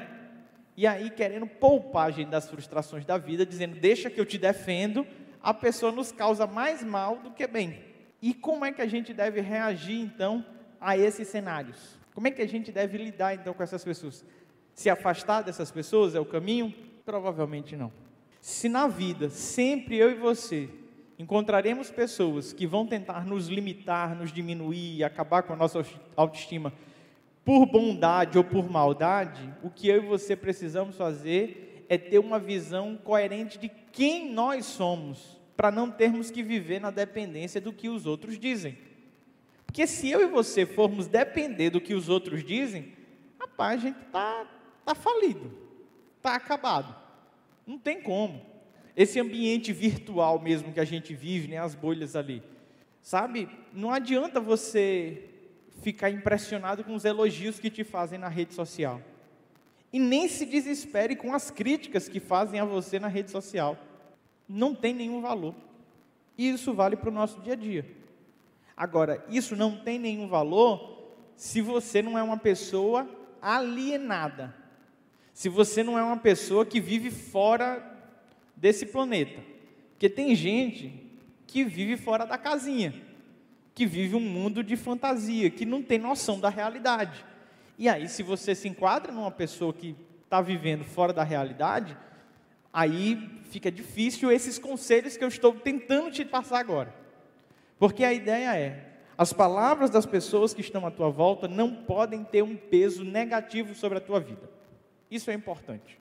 E 0.76 0.86
aí, 0.86 1.10
querendo 1.10 1.44
poupar 1.44 2.06
a 2.06 2.10
gente 2.12 2.28
das 2.28 2.48
frustrações 2.48 3.04
da 3.04 3.18
vida, 3.18 3.44
dizendo: 3.44 3.80
Deixa 3.80 4.08
que 4.08 4.20
eu 4.20 4.24
te 4.24 4.38
defendo, 4.38 5.04
a 5.42 5.52
pessoa 5.52 5.90
nos 5.90 6.12
causa 6.12 6.46
mais 6.46 6.84
mal 6.84 7.16
do 7.16 7.32
que 7.32 7.48
bem. 7.48 7.82
E 8.22 8.32
como 8.32 8.64
é 8.64 8.70
que 8.70 8.80
a 8.80 8.86
gente 8.86 9.12
deve 9.12 9.40
reagir 9.40 9.98
então 9.98 10.46
a 10.80 10.96
esses 10.96 11.26
cenários? 11.26 11.98
Como 12.14 12.28
é 12.28 12.30
que 12.30 12.42
a 12.42 12.46
gente 12.46 12.70
deve 12.70 12.96
lidar 12.96 13.34
então 13.34 13.52
com 13.52 13.64
essas 13.64 13.82
pessoas? 13.82 14.24
Se 14.72 14.88
afastar 14.88 15.42
dessas 15.42 15.72
pessoas 15.72 16.14
é 16.14 16.20
o 16.20 16.24
caminho? 16.24 16.72
Provavelmente 17.04 17.74
não. 17.74 17.92
Se 18.40 18.68
na 18.68 18.86
vida 18.86 19.28
sempre 19.30 19.96
eu 19.96 20.12
e 20.12 20.14
você 20.14 20.70
encontraremos 21.22 21.90
pessoas 21.90 22.52
que 22.52 22.66
vão 22.66 22.84
tentar 22.84 23.24
nos 23.24 23.46
limitar, 23.46 24.16
nos 24.16 24.32
diminuir, 24.32 25.04
acabar 25.04 25.44
com 25.44 25.52
a 25.52 25.56
nossa 25.56 25.84
autoestima 26.16 26.72
por 27.44 27.66
bondade 27.66 28.38
ou 28.38 28.44
por 28.44 28.68
maldade, 28.68 29.52
o 29.62 29.70
que 29.70 29.88
eu 29.88 30.02
e 30.02 30.06
você 30.06 30.36
precisamos 30.36 30.96
fazer 30.96 31.86
é 31.88 31.98
ter 31.98 32.18
uma 32.18 32.38
visão 32.38 32.96
coerente 32.96 33.58
de 33.58 33.68
quem 33.68 34.32
nós 34.32 34.64
somos, 34.64 35.40
para 35.56 35.70
não 35.70 35.90
termos 35.90 36.30
que 36.30 36.42
viver 36.42 36.80
na 36.80 36.90
dependência 36.90 37.60
do 37.60 37.72
que 37.72 37.88
os 37.88 38.06
outros 38.06 38.38
dizem. 38.38 38.78
Porque 39.66 39.86
se 39.86 40.10
eu 40.10 40.22
e 40.22 40.26
você 40.26 40.66
formos 40.66 41.06
depender 41.06 41.70
do 41.70 41.80
que 41.80 41.94
os 41.94 42.08
outros 42.08 42.44
dizem, 42.44 42.92
rapaz, 43.38 43.80
a 43.80 43.82
gente 43.88 44.00
está 44.06 44.46
tá 44.84 44.94
falido, 44.94 45.52
está 46.16 46.34
acabado. 46.34 46.94
Não 47.66 47.78
tem 47.78 48.02
como. 48.02 48.51
Esse 48.96 49.18
ambiente 49.18 49.72
virtual 49.72 50.38
mesmo 50.40 50.72
que 50.72 50.80
a 50.80 50.84
gente 50.84 51.14
vive, 51.14 51.48
né, 51.48 51.58
as 51.58 51.74
bolhas 51.74 52.14
ali. 52.14 52.42
Sabe, 53.00 53.48
não 53.72 53.90
adianta 53.90 54.40
você 54.40 55.28
ficar 55.82 56.10
impressionado 56.10 56.84
com 56.84 56.94
os 56.94 57.04
elogios 57.04 57.58
que 57.58 57.70
te 57.70 57.82
fazem 57.82 58.18
na 58.18 58.28
rede 58.28 58.54
social. 58.54 59.00
E 59.92 59.98
nem 59.98 60.28
se 60.28 60.46
desespere 60.46 61.16
com 61.16 61.34
as 61.34 61.50
críticas 61.50 62.08
que 62.08 62.20
fazem 62.20 62.60
a 62.60 62.64
você 62.64 62.98
na 62.98 63.08
rede 63.08 63.30
social. 63.30 63.76
Não 64.48 64.74
tem 64.74 64.94
nenhum 64.94 65.20
valor. 65.20 65.54
E 66.38 66.48
isso 66.48 66.72
vale 66.72 66.96
para 66.96 67.10
o 67.10 67.12
nosso 67.12 67.40
dia 67.40 67.52
a 67.54 67.56
dia. 67.56 67.86
Agora, 68.76 69.24
isso 69.28 69.54
não 69.54 69.76
tem 69.76 69.98
nenhum 69.98 70.28
valor 70.28 71.12
se 71.36 71.60
você 71.60 72.00
não 72.00 72.18
é 72.18 72.22
uma 72.22 72.38
pessoa 72.38 73.08
alienada. 73.40 74.54
Se 75.34 75.48
você 75.48 75.82
não 75.82 75.98
é 75.98 76.02
uma 76.02 76.16
pessoa 76.16 76.64
que 76.64 76.80
vive 76.80 77.10
fora 77.10 77.91
desse 78.62 78.86
planeta. 78.86 79.42
Porque 79.90 80.08
tem 80.08 80.36
gente 80.36 80.94
que 81.48 81.64
vive 81.64 81.96
fora 81.96 82.24
da 82.24 82.38
casinha, 82.38 82.94
que 83.74 83.84
vive 83.84 84.14
um 84.14 84.20
mundo 84.20 84.62
de 84.62 84.76
fantasia, 84.76 85.50
que 85.50 85.66
não 85.66 85.82
tem 85.82 85.98
noção 85.98 86.38
da 86.38 86.48
realidade. 86.48 87.24
E 87.76 87.88
aí, 87.88 88.08
se 88.08 88.22
você 88.22 88.54
se 88.54 88.68
enquadra 88.68 89.10
numa 89.10 89.32
pessoa 89.32 89.72
que 89.72 89.96
está 90.22 90.40
vivendo 90.40 90.84
fora 90.84 91.12
da 91.12 91.24
realidade, 91.24 91.96
aí 92.72 93.42
fica 93.50 93.68
difícil 93.68 94.30
esses 94.30 94.60
conselhos 94.60 95.16
que 95.16 95.24
eu 95.24 95.28
estou 95.28 95.52
tentando 95.54 96.12
te 96.12 96.24
passar 96.24 96.60
agora. 96.60 96.94
Porque 97.80 98.04
a 98.04 98.12
ideia 98.12 98.56
é: 98.56 98.92
as 99.18 99.32
palavras 99.32 99.90
das 99.90 100.06
pessoas 100.06 100.54
que 100.54 100.60
estão 100.60 100.86
à 100.86 100.90
tua 100.90 101.10
volta 101.10 101.48
não 101.48 101.74
podem 101.74 102.22
ter 102.22 102.42
um 102.42 102.54
peso 102.54 103.02
negativo 103.02 103.74
sobre 103.74 103.98
a 103.98 104.00
tua 104.00 104.20
vida. 104.20 104.48
Isso 105.10 105.32
é 105.32 105.34
importante. 105.34 105.98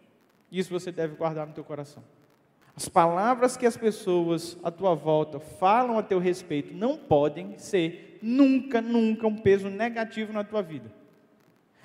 Isso 0.52 0.70
você 0.70 0.92
deve 0.92 1.16
guardar 1.16 1.48
no 1.48 1.54
teu 1.54 1.64
coração. 1.64 2.04
As 2.82 2.90
palavras 2.90 3.56
que 3.56 3.68
as 3.68 3.78
pessoas 3.78 4.58
à 4.64 4.72
tua 4.72 4.96
volta 4.96 5.40
falam 5.40 6.00
a 6.00 6.02
teu 6.02 6.18
respeito 6.18 6.74
não 6.74 6.98
podem 6.98 7.56
ser 7.60 8.18
nunca, 8.24 8.82
nunca 8.82 9.28
um 9.28 9.38
peso 9.38 9.70
negativo 9.70 10.34
na 10.34 10.44
tua 10.44 10.64
vida. 10.64 10.92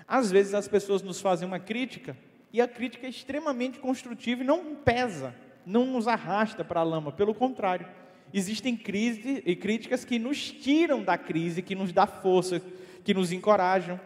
Às 0.08 0.30
vezes 0.30 0.54
as 0.54 0.66
pessoas 0.66 1.02
nos 1.02 1.20
fazem 1.20 1.46
uma 1.46 1.60
crítica 1.60 2.16
e 2.50 2.62
a 2.62 2.66
crítica 2.66 3.06
é 3.06 3.10
extremamente 3.10 3.78
construtiva 3.78 4.42
e 4.42 4.46
não 4.46 4.74
pesa, 4.74 5.34
não 5.66 5.84
nos 5.84 6.08
arrasta 6.08 6.64
para 6.64 6.80
a 6.80 6.82
lama, 6.82 7.12
pelo 7.12 7.34
contrário 7.34 7.86
existem 8.32 8.74
crises 8.74 9.42
e 9.44 9.54
críticas 9.54 10.02
que 10.02 10.18
nos 10.18 10.50
tiram 10.50 11.02
da 11.02 11.18
crise, 11.18 11.60
que 11.60 11.74
nos 11.74 11.92
dá 11.92 12.06
força, 12.06 12.62
que 13.04 13.12
nos 13.12 13.32
encorajam. 13.32 14.00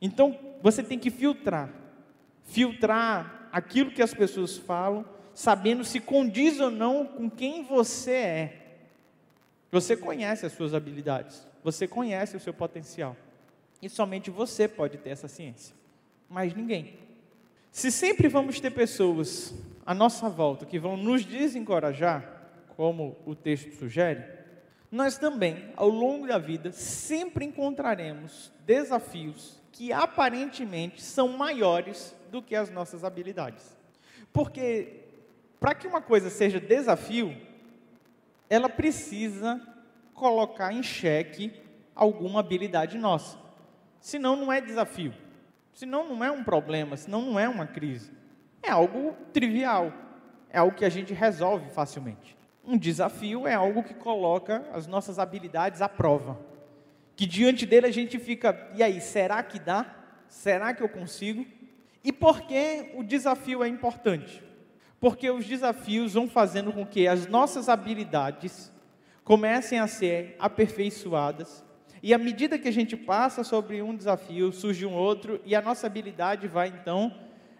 Então, 0.00 0.38
você 0.62 0.82
tem 0.82 0.98
que 0.98 1.10
filtrar. 1.10 1.68
Filtrar 2.42 3.50
aquilo 3.52 3.90
que 3.90 4.00
as 4.00 4.14
pessoas 4.14 4.56
falam, 4.56 5.04
sabendo 5.34 5.84
se 5.84 6.00
condiz 6.00 6.60
ou 6.60 6.70
não 6.70 7.06
com 7.06 7.30
quem 7.30 7.64
você 7.64 8.12
é. 8.12 8.58
Você 9.70 9.96
conhece 9.96 10.44
as 10.44 10.52
suas 10.52 10.74
habilidades, 10.74 11.46
você 11.64 11.88
conhece 11.88 12.36
o 12.36 12.40
seu 12.40 12.52
potencial. 12.52 13.16
E 13.80 13.88
somente 13.88 14.30
você 14.30 14.68
pode 14.68 14.98
ter 14.98 15.10
essa 15.10 15.26
ciência, 15.26 15.74
mais 16.28 16.54
ninguém. 16.54 16.98
Se 17.70 17.90
sempre 17.90 18.28
vamos 18.28 18.60
ter 18.60 18.70
pessoas 18.70 19.54
à 19.84 19.94
nossa 19.94 20.28
volta 20.28 20.66
que 20.66 20.78
vão 20.78 20.96
nos 20.96 21.24
desencorajar, 21.24 22.50
como 22.76 23.16
o 23.24 23.34
texto 23.34 23.74
sugere, 23.74 24.24
nós 24.90 25.16
também, 25.16 25.72
ao 25.74 25.88
longo 25.88 26.26
da 26.26 26.36
vida, 26.36 26.70
sempre 26.70 27.46
encontraremos 27.46 28.52
desafios 28.66 29.58
que 29.72 29.90
aparentemente 29.90 31.02
são 31.02 31.28
maiores 31.28 32.14
do 32.30 32.42
que 32.42 32.54
as 32.54 32.70
nossas 32.70 33.02
habilidades. 33.02 33.74
Porque, 34.32 35.01
para 35.62 35.76
que 35.76 35.86
uma 35.86 36.02
coisa 36.02 36.28
seja 36.28 36.58
desafio, 36.58 37.36
ela 38.50 38.68
precisa 38.68 39.62
colocar 40.12 40.72
em 40.72 40.82
xeque 40.82 41.52
alguma 41.94 42.40
habilidade 42.40 42.98
nossa. 42.98 43.38
Senão, 44.00 44.34
não 44.34 44.52
é 44.52 44.60
desafio. 44.60 45.14
Senão, 45.72 46.08
não 46.08 46.24
é 46.24 46.32
um 46.32 46.42
problema. 46.42 46.96
Senão, 46.96 47.22
não 47.22 47.38
é 47.38 47.48
uma 47.48 47.64
crise. 47.64 48.10
É 48.60 48.72
algo 48.72 49.16
trivial. 49.32 49.92
É 50.50 50.58
algo 50.58 50.76
que 50.76 50.84
a 50.84 50.88
gente 50.88 51.14
resolve 51.14 51.70
facilmente. 51.70 52.36
Um 52.64 52.76
desafio 52.76 53.46
é 53.46 53.54
algo 53.54 53.84
que 53.84 53.94
coloca 53.94 54.64
as 54.72 54.88
nossas 54.88 55.20
habilidades 55.20 55.80
à 55.80 55.88
prova. 55.88 56.40
Que 57.14 57.24
diante 57.24 57.64
dele 57.64 57.86
a 57.86 57.92
gente 57.92 58.18
fica, 58.18 58.68
e 58.74 58.82
aí, 58.82 59.00
será 59.00 59.40
que 59.44 59.60
dá? 59.60 59.94
Será 60.26 60.74
que 60.74 60.82
eu 60.82 60.88
consigo? 60.88 61.46
E 62.02 62.12
por 62.12 62.40
que 62.40 62.90
o 62.96 63.04
desafio 63.04 63.62
é 63.62 63.68
importante? 63.68 64.50
Porque 65.02 65.30
os 65.30 65.44
desafios 65.44 66.14
vão 66.14 66.26
fazendo 66.26 66.72
com 66.72 66.86
que 66.86 67.06
as 67.06 67.26
nossas 67.26 67.68
habilidades 67.68 68.72
comecem 69.22 69.78
a 69.78 69.86
ser 69.86 70.34
aperfeiçoadas. 70.38 71.62
E 72.02 72.14
à 72.14 72.18
medida 72.18 72.58
que 72.58 72.68
a 72.68 72.72
gente 72.72 72.96
passa 72.96 73.44
sobre 73.44 73.82
um 73.82 73.94
desafio, 73.94 74.50
surge 74.50 74.86
um 74.86 74.94
outro, 74.94 75.38
e 75.44 75.54
a 75.54 75.60
nossa 75.60 75.86
habilidade 75.86 76.48
vai 76.48 76.68
então 76.68 77.14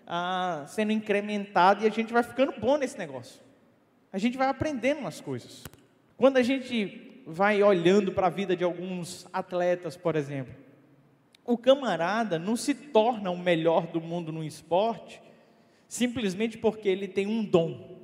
ah, 0.06 0.64
sendo 0.66 0.92
incrementada 0.92 1.84
e 1.84 1.86
a 1.86 1.90
gente 1.90 2.14
vai 2.14 2.22
ficando 2.22 2.54
bom 2.58 2.78
nesse 2.78 2.98
negócio 2.98 3.42
a 4.12 4.18
gente 4.18 4.36
vai 4.36 4.48
aprendendo 4.48 5.00
umas 5.00 5.20
coisas. 5.20 5.64
Quando 6.18 6.36
a 6.36 6.42
gente 6.42 7.22
vai 7.26 7.62
olhando 7.62 8.12
para 8.12 8.26
a 8.26 8.30
vida 8.30 8.54
de 8.54 8.62
alguns 8.62 9.26
atletas, 9.32 9.96
por 9.96 10.16
exemplo, 10.16 10.54
o 11.44 11.56
camarada 11.56 12.38
não 12.38 12.54
se 12.54 12.74
torna 12.74 13.30
o 13.30 13.38
melhor 13.38 13.86
do 13.86 14.00
mundo 14.00 14.30
no 14.30 14.44
esporte 14.44 15.20
simplesmente 15.92 16.56
porque 16.56 16.88
ele 16.88 17.06
tem 17.06 17.26
um 17.26 17.44
dom. 17.44 17.98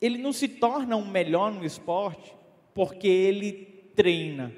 Ele 0.00 0.16
não 0.16 0.32
se 0.32 0.48
torna 0.48 0.96
o 0.96 1.06
melhor 1.06 1.52
no 1.52 1.66
esporte 1.66 2.34
porque 2.72 3.06
ele 3.06 3.90
treina. 3.94 4.54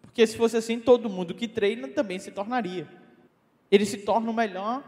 Porque 0.00 0.24
se 0.24 0.36
fosse 0.36 0.56
assim, 0.56 0.78
todo 0.78 1.10
mundo 1.10 1.34
que 1.34 1.48
treina 1.48 1.88
também 1.88 2.20
se 2.20 2.30
tornaria. 2.30 2.86
Ele 3.68 3.84
se 3.84 3.98
torna 3.98 4.30
o 4.30 4.32
melhor 4.32 4.84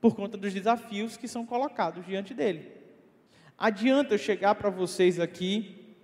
por 0.00 0.16
conta 0.16 0.36
dos 0.36 0.52
desafios 0.52 1.16
que 1.16 1.28
são 1.28 1.46
colocados 1.46 2.04
diante 2.04 2.34
dele. 2.34 2.72
Adianta 3.56 4.14
eu 4.14 4.18
chegar 4.18 4.56
para 4.56 4.70
vocês 4.70 5.20
aqui 5.20 5.94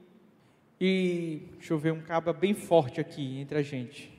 e 0.81 1.49
deixa 1.55 1.75
eu 1.75 1.79
ver 1.79 1.93
um 1.93 2.03
cabo 2.03 2.33
bem 2.33 2.55
forte 2.55 3.01
aqui 3.01 3.41
entre 3.41 3.59
a 3.59 3.63
gente. 3.63 4.17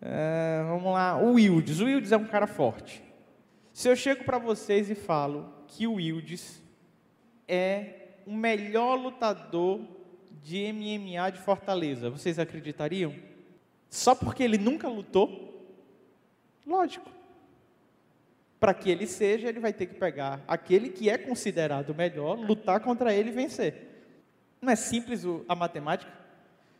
É, 0.00 0.64
vamos 0.66 0.90
lá, 0.90 1.18
o 1.18 1.34
Wildes. 1.34 1.80
O 1.80 1.84
Wildes 1.84 2.12
é 2.12 2.16
um 2.16 2.24
cara 2.24 2.46
forte. 2.46 3.06
Se 3.78 3.88
eu 3.88 3.94
chego 3.94 4.24
para 4.24 4.38
vocês 4.38 4.90
e 4.90 4.94
falo 4.96 5.54
que 5.68 5.86
o 5.86 5.92
Wildes 5.92 6.60
é 7.46 8.08
o 8.26 8.34
melhor 8.34 8.96
lutador 8.96 9.80
de 10.42 10.72
MMA 10.72 11.30
de 11.30 11.38
Fortaleza, 11.38 12.10
vocês 12.10 12.40
acreditariam? 12.40 13.14
Só 13.88 14.16
porque 14.16 14.42
ele 14.42 14.58
nunca 14.58 14.88
lutou? 14.88 15.64
Lógico. 16.66 17.08
Para 18.58 18.74
que 18.74 18.90
ele 18.90 19.06
seja, 19.06 19.48
ele 19.48 19.60
vai 19.60 19.72
ter 19.72 19.86
que 19.86 19.94
pegar 19.94 20.42
aquele 20.48 20.88
que 20.88 21.08
é 21.08 21.16
considerado 21.16 21.94
melhor, 21.94 22.36
lutar 22.36 22.80
contra 22.80 23.14
ele 23.14 23.28
e 23.28 23.32
vencer. 23.32 24.08
Não 24.60 24.72
é 24.72 24.74
simples 24.74 25.22
a 25.48 25.54
matemática? 25.54 26.12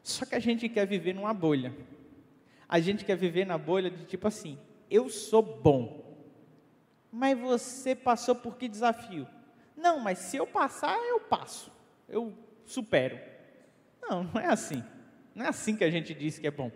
Só 0.03 0.27
que 0.27 0.35
a 0.35 0.41
gente 0.41 0.69
quer 0.69 0.85
viver 0.85 1.15
numa 1.15 1.33
bolha. 1.33 1.73
A 2.69 2.81
gente 2.81 3.05
quer 3.05 3.17
viver 3.17 3.47
na 3.47 3.57
bolha 3.57 3.89
de 3.89 4.05
tipo 4.05 4.27
assim: 4.27 4.59
eu 4.91 5.09
sou 5.09 5.43
bom. 5.43 6.08
Mas 7.11 7.39
você 7.39 7.95
passou 7.95 8.35
por 8.35 8.57
que 8.57 8.69
desafio? 8.69 9.27
Não, 9.77 10.01
mas 10.01 10.19
se 10.19 10.37
eu 10.37 10.47
passar, 10.47 10.97
eu 10.97 11.21
passo. 11.21 11.73
Eu 12.09 12.33
supero. 12.67 13.19
Não, 14.03 14.25
não 14.25 14.41
é 14.41 14.47
assim. 14.47 14.83
Não 15.35 15.47
é 15.47 15.49
assim 15.49 15.77
que 15.77 15.85
a 15.85 15.91
gente 15.91 16.13
diz 16.15 16.39
que 16.39 16.47
é 16.47 16.51
bom. 16.51 16.71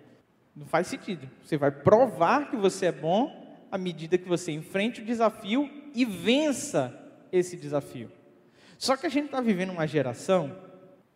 Não 0.55 0.67
faz 0.67 0.87
sentido. 0.87 1.29
Você 1.43 1.57
vai 1.57 1.71
provar 1.71 2.51
que 2.51 2.57
você 2.57 2.87
é 2.87 2.93
bom 2.93 3.43
à 3.71 3.79
medida 3.79 4.19
que 4.19 4.29
você 4.29 4.53
enfrente 4.53 5.01
o 5.01 5.05
desafio 5.05 5.69
e 5.95 6.05
vença 6.05 6.97
esse 7.31 7.57
desafio. 7.57 8.11
Só 8.79 8.97
que 8.97 9.07
a 9.07 9.09
gente 9.09 9.27
está 9.27 9.41
vivendo 9.41 9.71
uma 9.71 9.87
geração 9.87 10.57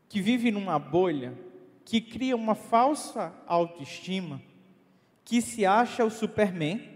que 0.08 0.20
vive 0.20 0.50
numa 0.50 0.78
bolha 0.78 1.35
que 1.85 2.00
cria 2.00 2.35
uma 2.35 2.54
falsa 2.54 3.32
autoestima, 3.46 4.42
que 5.25 5.40
se 5.40 5.64
acha 5.64 6.04
o 6.04 6.11
Superman, 6.11 6.96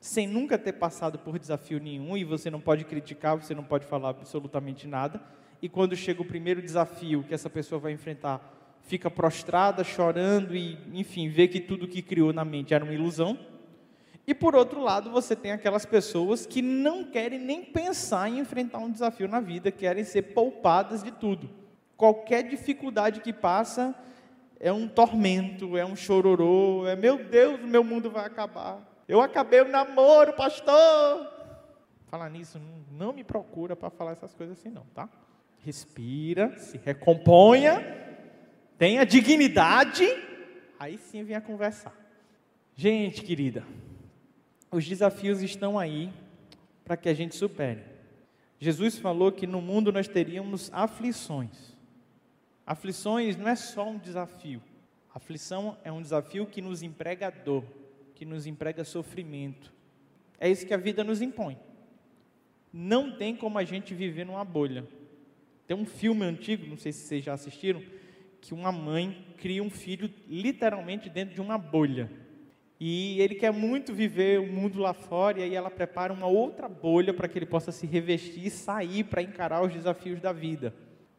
sem 0.00 0.26
nunca 0.26 0.56
ter 0.56 0.74
passado 0.74 1.18
por 1.18 1.38
desafio 1.38 1.80
nenhum, 1.80 2.16
e 2.16 2.24
você 2.24 2.50
não 2.50 2.60
pode 2.60 2.84
criticar, 2.84 3.36
você 3.36 3.54
não 3.54 3.64
pode 3.64 3.86
falar 3.86 4.10
absolutamente 4.10 4.86
nada. 4.86 5.20
E 5.60 5.68
quando 5.68 5.96
chega 5.96 6.22
o 6.22 6.24
primeiro 6.24 6.62
desafio 6.62 7.24
que 7.24 7.34
essa 7.34 7.50
pessoa 7.50 7.80
vai 7.80 7.92
enfrentar, 7.92 8.40
fica 8.82 9.10
prostrada, 9.10 9.82
chorando 9.82 10.54
e, 10.54 10.78
enfim, 10.92 11.28
vê 11.28 11.48
que 11.48 11.60
tudo 11.60 11.88
que 11.88 12.00
criou 12.00 12.32
na 12.32 12.44
mente 12.44 12.72
era 12.72 12.84
uma 12.84 12.94
ilusão. 12.94 13.38
E 14.26 14.34
por 14.34 14.54
outro 14.54 14.80
lado, 14.80 15.10
você 15.10 15.34
tem 15.34 15.52
aquelas 15.52 15.86
pessoas 15.86 16.46
que 16.46 16.62
não 16.62 17.04
querem 17.04 17.38
nem 17.38 17.64
pensar 17.64 18.28
em 18.28 18.38
enfrentar 18.38 18.78
um 18.78 18.90
desafio 18.90 19.26
na 19.26 19.40
vida, 19.40 19.72
querem 19.72 20.04
ser 20.04 20.22
poupadas 20.34 21.02
de 21.02 21.10
tudo. 21.10 21.50
Qualquer 21.96 22.42
dificuldade 22.44 23.20
que 23.20 23.32
passa 23.32 23.94
é 24.60 24.72
um 24.72 24.86
tormento, 24.86 25.76
é 25.76 25.84
um 25.84 25.96
chororô, 25.96 26.86
é 26.86 26.94
meu 26.94 27.24
Deus, 27.24 27.60
meu 27.60 27.82
mundo 27.82 28.10
vai 28.10 28.26
acabar. 28.26 28.86
Eu 29.08 29.20
acabei 29.20 29.62
o 29.62 29.68
namoro, 29.68 30.34
pastor. 30.34 31.26
Falar 32.06 32.28
nisso, 32.28 32.60
não, 32.92 33.12
me 33.12 33.24
procura 33.24 33.74
para 33.74 33.90
falar 33.90 34.12
essas 34.12 34.34
coisas 34.34 34.58
assim 34.58 34.70
não, 34.70 34.84
tá? 34.94 35.08
Respira, 35.64 36.56
se 36.58 36.78
recomponha 36.78 38.06
tenha 38.78 39.04
dignidade, 39.04 40.06
aí 40.78 40.96
sim 40.96 41.24
venha 41.24 41.40
conversar. 41.40 41.92
Gente 42.76 43.22
querida, 43.22 43.64
os 44.70 44.86
desafios 44.86 45.42
estão 45.42 45.76
aí 45.76 46.12
para 46.84 46.96
que 46.96 47.08
a 47.08 47.14
gente 47.14 47.34
supere. 47.34 47.82
Jesus 48.60 48.96
falou 48.96 49.32
que 49.32 49.46
no 49.46 49.60
mundo 49.60 49.92
nós 49.92 50.06
teríamos 50.06 50.70
aflições. 50.72 51.76
Aflições 52.64 53.36
não 53.36 53.48
é 53.48 53.56
só 53.56 53.88
um 53.88 53.98
desafio. 53.98 54.62
Aflição 55.12 55.76
é 55.82 55.90
um 55.90 56.00
desafio 56.00 56.46
que 56.46 56.62
nos 56.62 56.82
emprega 56.82 57.30
dor, 57.30 57.64
que 58.18 58.24
nos 58.24 58.48
emprega 58.48 58.82
sofrimento. 58.82 59.72
É 60.40 60.50
isso 60.50 60.66
que 60.66 60.74
a 60.74 60.76
vida 60.76 61.04
nos 61.04 61.22
impõe. 61.22 61.56
Não 62.72 63.16
tem 63.16 63.36
como 63.36 63.58
a 63.58 63.64
gente 63.64 63.94
viver 63.94 64.26
numa 64.26 64.44
bolha. 64.44 64.84
Tem 65.68 65.76
um 65.76 65.86
filme 65.86 66.24
antigo, 66.24 66.66
não 66.66 66.76
sei 66.76 66.90
se 66.90 67.06
vocês 67.06 67.24
já 67.24 67.32
assistiram, 67.32 67.80
que 68.40 68.52
uma 68.52 68.72
mãe 68.72 69.24
cria 69.36 69.62
um 69.62 69.70
filho 69.70 70.12
literalmente 70.28 71.08
dentro 71.08 71.32
de 71.32 71.40
uma 71.40 71.56
bolha. 71.56 72.10
E 72.80 73.20
ele 73.20 73.36
quer 73.36 73.52
muito 73.52 73.94
viver 73.94 74.40
o 74.40 74.52
mundo 74.52 74.80
lá 74.80 74.92
fora, 74.92 75.38
e 75.38 75.42
aí 75.44 75.54
ela 75.54 75.70
prepara 75.70 76.12
uma 76.12 76.26
outra 76.26 76.68
bolha 76.68 77.14
para 77.14 77.28
que 77.28 77.38
ele 77.38 77.46
possa 77.46 77.70
se 77.70 77.86
revestir 77.86 78.46
e 78.46 78.50
sair 78.50 79.04
para 79.04 79.22
encarar 79.22 79.62
os 79.62 79.72
desafios 79.72 80.20
da 80.20 80.32
vida. 80.32 80.74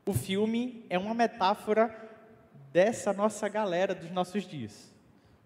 O 0.06 0.12
filme 0.14 0.86
é 0.90 0.98
uma 0.98 1.14
metáfora 1.14 1.96
dessa 2.74 3.14
nossa 3.14 3.48
galera 3.48 3.96
dos 3.96 4.12
nossos 4.12 4.46
dias. 4.46 4.89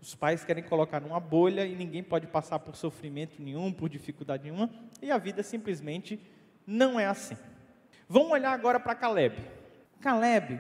Os 0.03 0.13
pais 0.13 0.43
querem 0.43 0.61
colocar 0.61 0.99
numa 0.99 1.17
bolha 1.17 1.65
e 1.65 1.73
ninguém 1.73 2.03
pode 2.03 2.27
passar 2.27 2.59
por 2.59 2.75
sofrimento 2.75 3.41
nenhum, 3.41 3.71
por 3.71 3.87
dificuldade 3.87 4.43
nenhuma, 4.43 4.69
e 5.01 5.09
a 5.09 5.17
vida 5.17 5.41
simplesmente 5.41 6.19
não 6.67 6.99
é 6.99 7.05
assim. 7.05 7.37
Vamos 8.09 8.33
olhar 8.33 8.51
agora 8.51 8.81
para 8.81 8.95
Caleb. 8.95 9.37
Caleb 10.01 10.59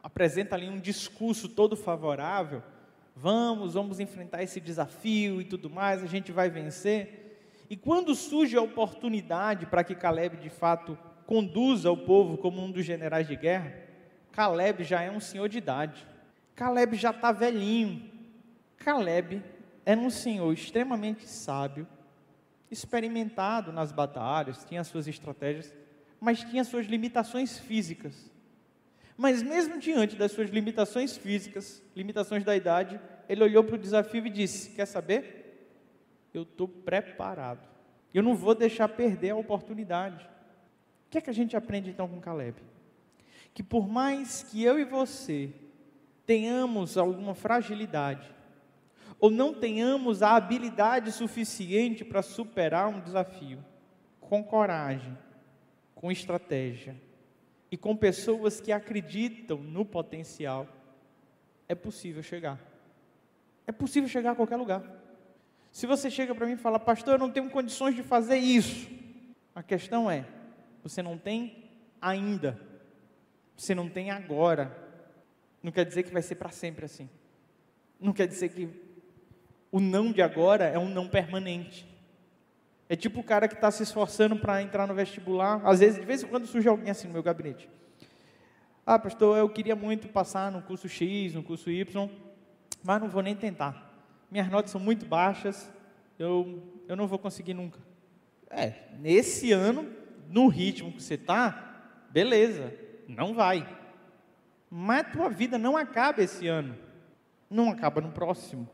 apresenta 0.00 0.54
ali 0.54 0.68
um 0.68 0.78
discurso 0.78 1.48
todo 1.48 1.76
favorável. 1.76 2.62
Vamos, 3.16 3.74
vamos 3.74 3.98
enfrentar 3.98 4.40
esse 4.44 4.60
desafio 4.60 5.40
e 5.40 5.44
tudo 5.44 5.68
mais, 5.68 6.04
a 6.04 6.06
gente 6.06 6.30
vai 6.30 6.48
vencer. 6.48 7.40
E 7.68 7.76
quando 7.76 8.14
surge 8.14 8.56
a 8.56 8.62
oportunidade 8.62 9.66
para 9.66 9.82
que 9.82 9.96
Caleb 9.96 10.36
de 10.36 10.48
fato 10.48 10.96
conduza 11.26 11.90
o 11.90 11.96
povo 11.96 12.38
como 12.38 12.62
um 12.62 12.70
dos 12.70 12.86
generais 12.86 13.26
de 13.26 13.34
guerra, 13.34 13.74
Caleb 14.30 14.84
já 14.84 15.02
é 15.02 15.10
um 15.10 15.18
senhor 15.18 15.48
de 15.48 15.58
idade. 15.58 16.06
Caleb 16.54 16.96
já 16.96 17.10
está 17.10 17.32
velhinho. 17.32 18.09
Caleb 18.80 19.42
era 19.84 20.00
um 20.00 20.10
senhor 20.10 20.52
extremamente 20.52 21.28
sábio, 21.28 21.86
experimentado 22.70 23.72
nas 23.72 23.92
batalhas, 23.92 24.64
tinha 24.64 24.82
suas 24.82 25.06
estratégias, 25.06 25.72
mas 26.18 26.40
tinha 26.40 26.64
suas 26.64 26.86
limitações 26.86 27.58
físicas. 27.58 28.30
Mas 29.16 29.42
mesmo 29.42 29.78
diante 29.78 30.16
das 30.16 30.32
suas 30.32 30.48
limitações 30.48 31.16
físicas, 31.16 31.82
limitações 31.94 32.42
da 32.42 32.56
idade, 32.56 32.98
ele 33.28 33.44
olhou 33.44 33.62
para 33.62 33.74
o 33.74 33.78
desafio 33.78 34.26
e 34.26 34.30
disse: 34.30 34.70
Quer 34.70 34.86
saber? 34.86 35.68
Eu 36.32 36.42
estou 36.42 36.66
preparado. 36.66 37.68
Eu 38.14 38.22
não 38.22 38.34
vou 38.34 38.54
deixar 38.54 38.88
perder 38.88 39.30
a 39.30 39.36
oportunidade. 39.36 40.24
O 41.06 41.10
que 41.10 41.18
é 41.18 41.20
que 41.20 41.30
a 41.30 41.34
gente 41.34 41.56
aprende 41.56 41.90
então 41.90 42.08
com 42.08 42.20
Caleb? 42.20 42.56
Que 43.52 43.62
por 43.62 43.88
mais 43.88 44.42
que 44.44 44.62
eu 44.62 44.78
e 44.78 44.84
você 44.84 45.52
tenhamos 46.24 46.96
alguma 46.96 47.34
fragilidade, 47.34 48.39
ou 49.20 49.30
não 49.30 49.52
tenhamos 49.52 50.22
a 50.22 50.34
habilidade 50.34 51.12
suficiente 51.12 52.04
para 52.04 52.22
superar 52.22 52.88
um 52.88 53.00
desafio, 53.00 53.62
com 54.20 54.42
coragem, 54.42 55.16
com 55.94 56.10
estratégia, 56.10 56.96
e 57.70 57.76
com 57.76 57.94
pessoas 57.94 58.60
que 58.60 58.72
acreditam 58.72 59.58
no 59.58 59.84
potencial, 59.84 60.66
é 61.68 61.74
possível 61.74 62.22
chegar. 62.22 62.58
É 63.66 63.70
possível 63.70 64.08
chegar 64.08 64.32
a 64.32 64.34
qualquer 64.34 64.56
lugar. 64.56 64.82
Se 65.70 65.86
você 65.86 66.10
chega 66.10 66.34
para 66.34 66.46
mim 66.46 66.54
e 66.54 66.56
fala, 66.56 66.80
pastor, 66.80 67.14
eu 67.14 67.18
não 67.18 67.30
tenho 67.30 67.48
condições 67.48 67.94
de 67.94 68.02
fazer 68.02 68.38
isso, 68.38 68.90
a 69.54 69.62
questão 69.62 70.10
é, 70.10 70.26
você 70.82 71.02
não 71.02 71.16
tem 71.16 71.70
ainda, 72.00 72.60
você 73.56 73.74
não 73.74 73.88
tem 73.88 74.10
agora. 74.10 74.76
Não 75.62 75.70
quer 75.70 75.84
dizer 75.84 76.02
que 76.02 76.12
vai 76.12 76.22
ser 76.22 76.36
para 76.36 76.50
sempre 76.50 76.86
assim. 76.86 77.08
Não 78.00 78.12
quer 78.14 78.26
dizer 78.26 78.48
que 78.48 78.68
o 79.70 79.80
não 79.80 80.12
de 80.12 80.22
agora 80.22 80.64
é 80.64 80.78
um 80.78 80.88
não 80.88 81.08
permanente. 81.08 81.86
É 82.88 82.96
tipo 82.96 83.20
o 83.20 83.24
cara 83.24 83.46
que 83.46 83.54
está 83.54 83.70
se 83.70 83.84
esforçando 83.84 84.36
para 84.36 84.60
entrar 84.62 84.86
no 84.86 84.94
vestibular. 84.94 85.60
Às 85.64 85.78
vezes, 85.78 86.00
de 86.00 86.04
vez 86.04 86.22
em 86.22 86.26
quando 86.26 86.46
surge 86.46 86.68
alguém 86.68 86.90
assim 86.90 87.06
no 87.06 87.12
meu 87.12 87.22
gabinete. 87.22 87.70
Ah, 88.84 88.98
pastor, 88.98 89.38
eu 89.38 89.48
queria 89.48 89.76
muito 89.76 90.08
passar 90.08 90.50
no 90.50 90.60
curso 90.62 90.88
X, 90.88 91.34
no 91.34 91.42
curso 91.42 91.70
Y, 91.70 92.10
mas 92.82 93.00
não 93.00 93.08
vou 93.08 93.22
nem 93.22 93.36
tentar. 93.36 93.94
Minhas 94.28 94.48
notas 94.48 94.72
são 94.72 94.80
muito 94.80 95.06
baixas, 95.06 95.70
eu, 96.18 96.60
eu 96.88 96.96
não 96.96 97.06
vou 97.06 97.18
conseguir 97.18 97.54
nunca. 97.54 97.78
É, 98.50 98.74
nesse 98.98 99.52
ano, 99.52 99.88
no 100.28 100.48
ritmo 100.48 100.90
que 100.92 101.00
você 101.00 101.14
está, 101.14 101.84
beleza, 102.10 102.74
não 103.06 103.34
vai. 103.34 103.64
Mas 104.68 105.00
a 105.00 105.04
tua 105.04 105.28
vida 105.28 105.56
não 105.56 105.76
acaba 105.76 106.22
esse 106.22 106.48
ano, 106.48 106.76
não 107.48 107.70
acaba 107.70 108.00
no 108.00 108.10
próximo. 108.10 108.68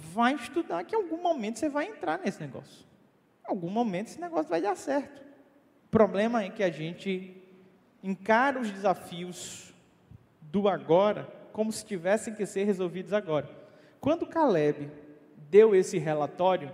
Vai 0.00 0.34
estudar 0.34 0.84
que 0.84 0.94
em 0.94 0.98
algum 0.98 1.20
momento 1.20 1.58
você 1.58 1.68
vai 1.68 1.86
entrar 1.86 2.18
nesse 2.18 2.40
negócio 2.40 2.88
algum 3.48 3.70
momento 3.70 4.08
esse 4.08 4.20
negócio 4.20 4.48
vai 4.48 4.60
dar 4.60 4.76
certo. 4.76 5.22
O 5.86 5.90
problema 5.90 6.42
é 6.44 6.50
que 6.50 6.62
a 6.62 6.70
gente 6.70 7.34
encara 8.02 8.60
os 8.60 8.70
desafios 8.70 9.74
do 10.42 10.68
agora 10.68 11.26
como 11.52 11.72
se 11.72 11.84
tivessem 11.84 12.34
que 12.34 12.46
ser 12.46 12.64
resolvidos 12.64 13.12
agora. 13.12 13.48
Quando 14.00 14.26
Caleb 14.26 14.90
deu 15.50 15.74
esse 15.74 15.98
relatório, 15.98 16.70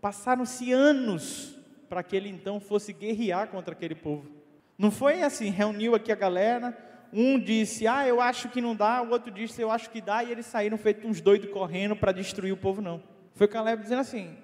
passaram-se 0.00 0.72
anos 0.72 1.56
para 1.88 2.02
que 2.02 2.16
ele 2.16 2.28
então 2.28 2.58
fosse 2.58 2.92
guerrear 2.92 3.48
contra 3.48 3.72
aquele 3.72 3.94
povo. 3.94 4.28
Não 4.76 4.90
foi 4.90 5.22
assim, 5.22 5.50
reuniu 5.50 5.94
aqui 5.94 6.10
a 6.10 6.16
galera, 6.16 6.76
um 7.12 7.38
disse, 7.38 7.86
ah, 7.86 8.06
eu 8.06 8.20
acho 8.20 8.48
que 8.48 8.60
não 8.60 8.74
dá, 8.74 9.02
o 9.02 9.10
outro 9.10 9.30
disse, 9.30 9.60
eu 9.60 9.70
acho 9.70 9.90
que 9.90 10.00
dá, 10.00 10.22
e 10.22 10.30
eles 10.30 10.46
saíram 10.46 10.76
feitos 10.76 11.04
uns 11.04 11.20
doidos 11.20 11.50
correndo 11.50 11.96
para 11.96 12.12
destruir 12.12 12.52
o 12.52 12.56
povo, 12.56 12.80
não. 12.80 13.02
Foi 13.34 13.46
Caleb 13.46 13.82
dizendo 13.82 14.00
assim: 14.00 14.36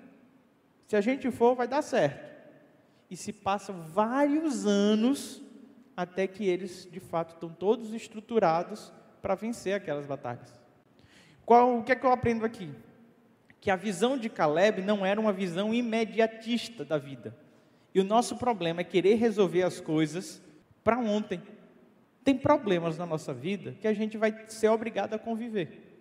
se 0.87 0.97
a 0.97 1.01
gente 1.01 1.31
for, 1.31 1.55
vai 1.55 1.67
dar 1.67 1.83
certo. 1.83 2.33
E 3.11 3.17
se 3.17 3.33
passam 3.33 3.83
vários 3.83 4.67
anos 4.67 5.43
até 5.97 6.27
que 6.27 6.47
eles, 6.47 6.89
de 6.91 7.01
fato, 7.01 7.35
estão 7.35 7.49
todos 7.49 7.93
estruturados 7.93 8.93
para 9.21 9.35
vencer 9.35 9.75
aquelas 9.75 10.07
batalhas. 10.07 10.53
Qual, 11.45 11.79
o 11.79 11.83
que 11.83 11.93
é 11.93 11.97
que 11.97 12.07
eu 12.07 12.13
aprendo 12.13 12.45
aqui? 12.45 12.71
Que 13.61 13.71
a 13.71 13.77
visão 13.77 14.17
de 14.17 14.29
Caleb 14.29 14.83
não 14.83 15.05
era 15.05 15.21
uma 15.21 15.33
visão 15.33 15.73
imediatista 15.73 16.85
da 16.85 16.99
vida. 16.99 17.37
E 17.95 18.01
o 18.01 18.05
nosso 18.05 18.37
problema 18.37 18.81
é 18.81 18.85
querer 18.85 19.15
resolver 19.15 19.63
as 19.63 19.81
coisas 19.81 20.43
para 20.83 20.99
ontem. 20.99 21.41
Tem 22.25 22.37
problemas 22.37 22.97
na 22.97 23.05
nossa 23.05 23.35
vida 23.35 23.77
que 23.79 23.87
a 23.87 23.93
gente 23.93 24.17
vai 24.17 24.35
ser 24.49 24.69
obrigado 24.69 25.13
a 25.13 25.19
conviver 25.19 26.01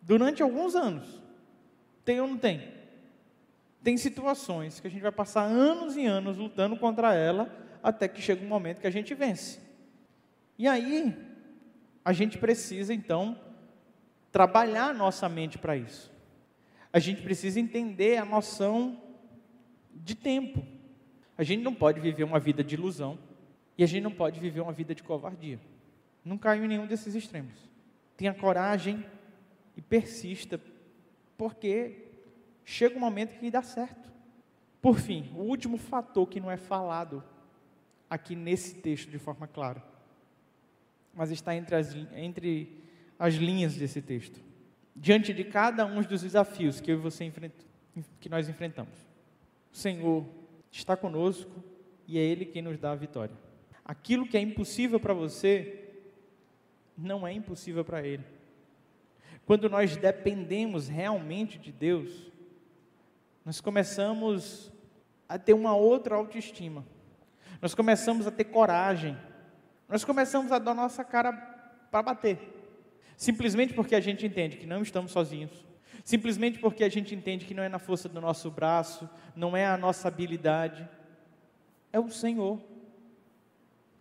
durante 0.00 0.42
alguns 0.42 0.74
anos. 0.74 1.20
Tem 2.02 2.18
ou 2.18 2.26
não 2.26 2.38
tem? 2.38 2.72
Tem 3.82 3.96
situações 3.98 4.80
que 4.80 4.86
a 4.86 4.90
gente 4.90 5.02
vai 5.02 5.12
passar 5.12 5.42
anos 5.42 5.96
e 5.96 6.06
anos 6.06 6.38
lutando 6.38 6.76
contra 6.78 7.14
ela, 7.14 7.54
até 7.82 8.08
que 8.08 8.22
chega 8.22 8.42
um 8.42 8.48
momento 8.48 8.80
que 8.80 8.86
a 8.86 8.92
gente 8.92 9.14
vence. 9.14 9.60
E 10.58 10.66
aí, 10.66 11.14
a 12.02 12.12
gente 12.12 12.38
precisa 12.38 12.92
então 12.94 13.38
trabalhar 14.32 14.94
nossa 14.94 15.28
mente 15.28 15.58
para 15.58 15.76
isso. 15.76 16.10
A 16.92 16.98
gente 16.98 17.22
precisa 17.22 17.60
entender 17.60 18.16
a 18.16 18.24
noção 18.24 19.00
de 19.94 20.14
tempo. 20.14 20.66
A 21.36 21.42
gente 21.42 21.62
não 21.62 21.74
pode 21.74 22.00
viver 22.00 22.24
uma 22.24 22.38
vida 22.38 22.64
de 22.64 22.74
ilusão 22.74 23.18
e 23.80 23.82
a 23.82 23.86
gente 23.86 24.02
não 24.02 24.10
pode 24.10 24.38
viver 24.38 24.60
uma 24.60 24.74
vida 24.74 24.94
de 24.94 25.02
covardia. 25.02 25.58
Não 26.22 26.36
caiu 26.36 26.66
em 26.66 26.68
nenhum 26.68 26.86
desses 26.86 27.14
extremos. 27.14 27.56
Tenha 28.14 28.34
coragem 28.34 29.02
e 29.74 29.80
persista, 29.80 30.60
porque 31.38 32.10
chega 32.62 32.94
um 32.94 33.00
momento 33.00 33.38
que 33.38 33.50
dá 33.50 33.62
certo. 33.62 34.12
Por 34.82 34.98
fim, 34.98 35.32
o 35.34 35.38
último 35.38 35.78
fator 35.78 36.28
que 36.28 36.38
não 36.38 36.50
é 36.50 36.58
falado 36.58 37.24
aqui 38.10 38.36
nesse 38.36 38.74
texto 38.74 39.10
de 39.10 39.18
forma 39.18 39.48
clara, 39.48 39.82
mas 41.14 41.30
está 41.30 41.56
entre 41.56 41.74
as, 41.74 41.94
entre 42.14 42.84
as 43.18 43.32
linhas 43.36 43.76
desse 43.76 44.02
texto. 44.02 44.42
Diante 44.94 45.32
de 45.32 45.44
cada 45.44 45.86
um 45.86 46.02
dos 46.02 46.20
desafios 46.20 46.82
que 46.82 46.92
eu 46.92 46.98
e 46.98 47.00
você 47.00 47.24
enfrenta, 47.24 47.64
que 48.20 48.28
nós 48.28 48.46
enfrentamos, 48.46 48.98
o 49.72 49.76
Senhor 49.78 50.26
está 50.70 50.98
conosco 50.98 51.64
e 52.06 52.18
é 52.18 52.20
Ele 52.20 52.44
quem 52.44 52.60
nos 52.60 52.76
dá 52.76 52.92
a 52.92 52.94
vitória. 52.94 53.48
Aquilo 53.90 54.24
que 54.24 54.36
é 54.36 54.40
impossível 54.40 55.00
para 55.00 55.12
você, 55.12 55.90
não 56.96 57.26
é 57.26 57.32
impossível 57.32 57.84
para 57.84 58.06
Ele. 58.06 58.24
Quando 59.44 59.68
nós 59.68 59.96
dependemos 59.96 60.86
realmente 60.86 61.58
de 61.58 61.72
Deus, 61.72 62.30
nós 63.44 63.60
começamos 63.60 64.72
a 65.28 65.36
ter 65.40 65.54
uma 65.54 65.74
outra 65.74 66.14
autoestima. 66.14 66.86
Nós 67.60 67.74
começamos 67.74 68.28
a 68.28 68.30
ter 68.30 68.44
coragem. 68.44 69.18
Nós 69.88 70.04
começamos 70.04 70.52
a 70.52 70.60
dar 70.60 70.72
nossa 70.72 71.02
cara 71.02 71.32
para 71.90 72.00
bater. 72.00 72.38
Simplesmente 73.16 73.74
porque 73.74 73.96
a 73.96 74.00
gente 74.00 74.24
entende 74.24 74.56
que 74.56 74.68
não 74.68 74.82
estamos 74.82 75.10
sozinhos. 75.10 75.66
Simplesmente 76.04 76.60
porque 76.60 76.84
a 76.84 76.88
gente 76.88 77.12
entende 77.12 77.44
que 77.44 77.54
não 77.54 77.64
é 77.64 77.68
na 77.68 77.80
força 77.80 78.08
do 78.08 78.20
nosso 78.20 78.52
braço, 78.52 79.10
não 79.34 79.56
é 79.56 79.66
a 79.66 79.76
nossa 79.76 80.06
habilidade. 80.06 80.88
É 81.92 81.98
o 81.98 82.08
Senhor. 82.08 82.69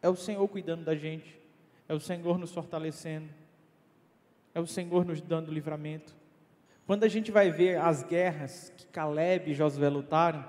É 0.02 0.10
o 0.10 0.16
Senhor 0.16 0.48
cuidando 0.48 0.84
da 0.84 0.96
gente. 0.96 1.40
É 1.88 1.94
o 1.94 2.00
Senhor 2.00 2.38
nos 2.38 2.52
fortalecendo. 2.52 3.30
É 4.54 4.60
o 4.60 4.68
Senhor 4.68 5.06
nos 5.06 5.22
dando 5.22 5.52
livramento. 5.52 6.16
Quando 6.86 7.04
a 7.04 7.08
gente 7.08 7.32
vai 7.32 7.52
ver 7.52 7.80
as 7.80 8.02
guerras 8.04 8.74
que 8.76 8.88
Caleb 8.88 9.52
e 9.52 9.54
Josué 9.54 9.90
lutaram, 9.90 10.44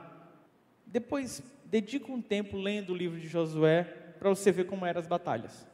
depois 0.87 1.43
dedica 1.67 2.11
um 2.11 2.23
tempo 2.23 2.57
lendo 2.57 2.93
o 2.93 2.97
livro 2.97 3.21
de 3.21 3.29
Josué 3.29 3.85
para 4.19 4.29
você 4.31 4.51
ver 4.51 4.65
como 4.65 4.87
eram 4.87 5.01
as 5.01 5.07
batalhas. 5.07 5.67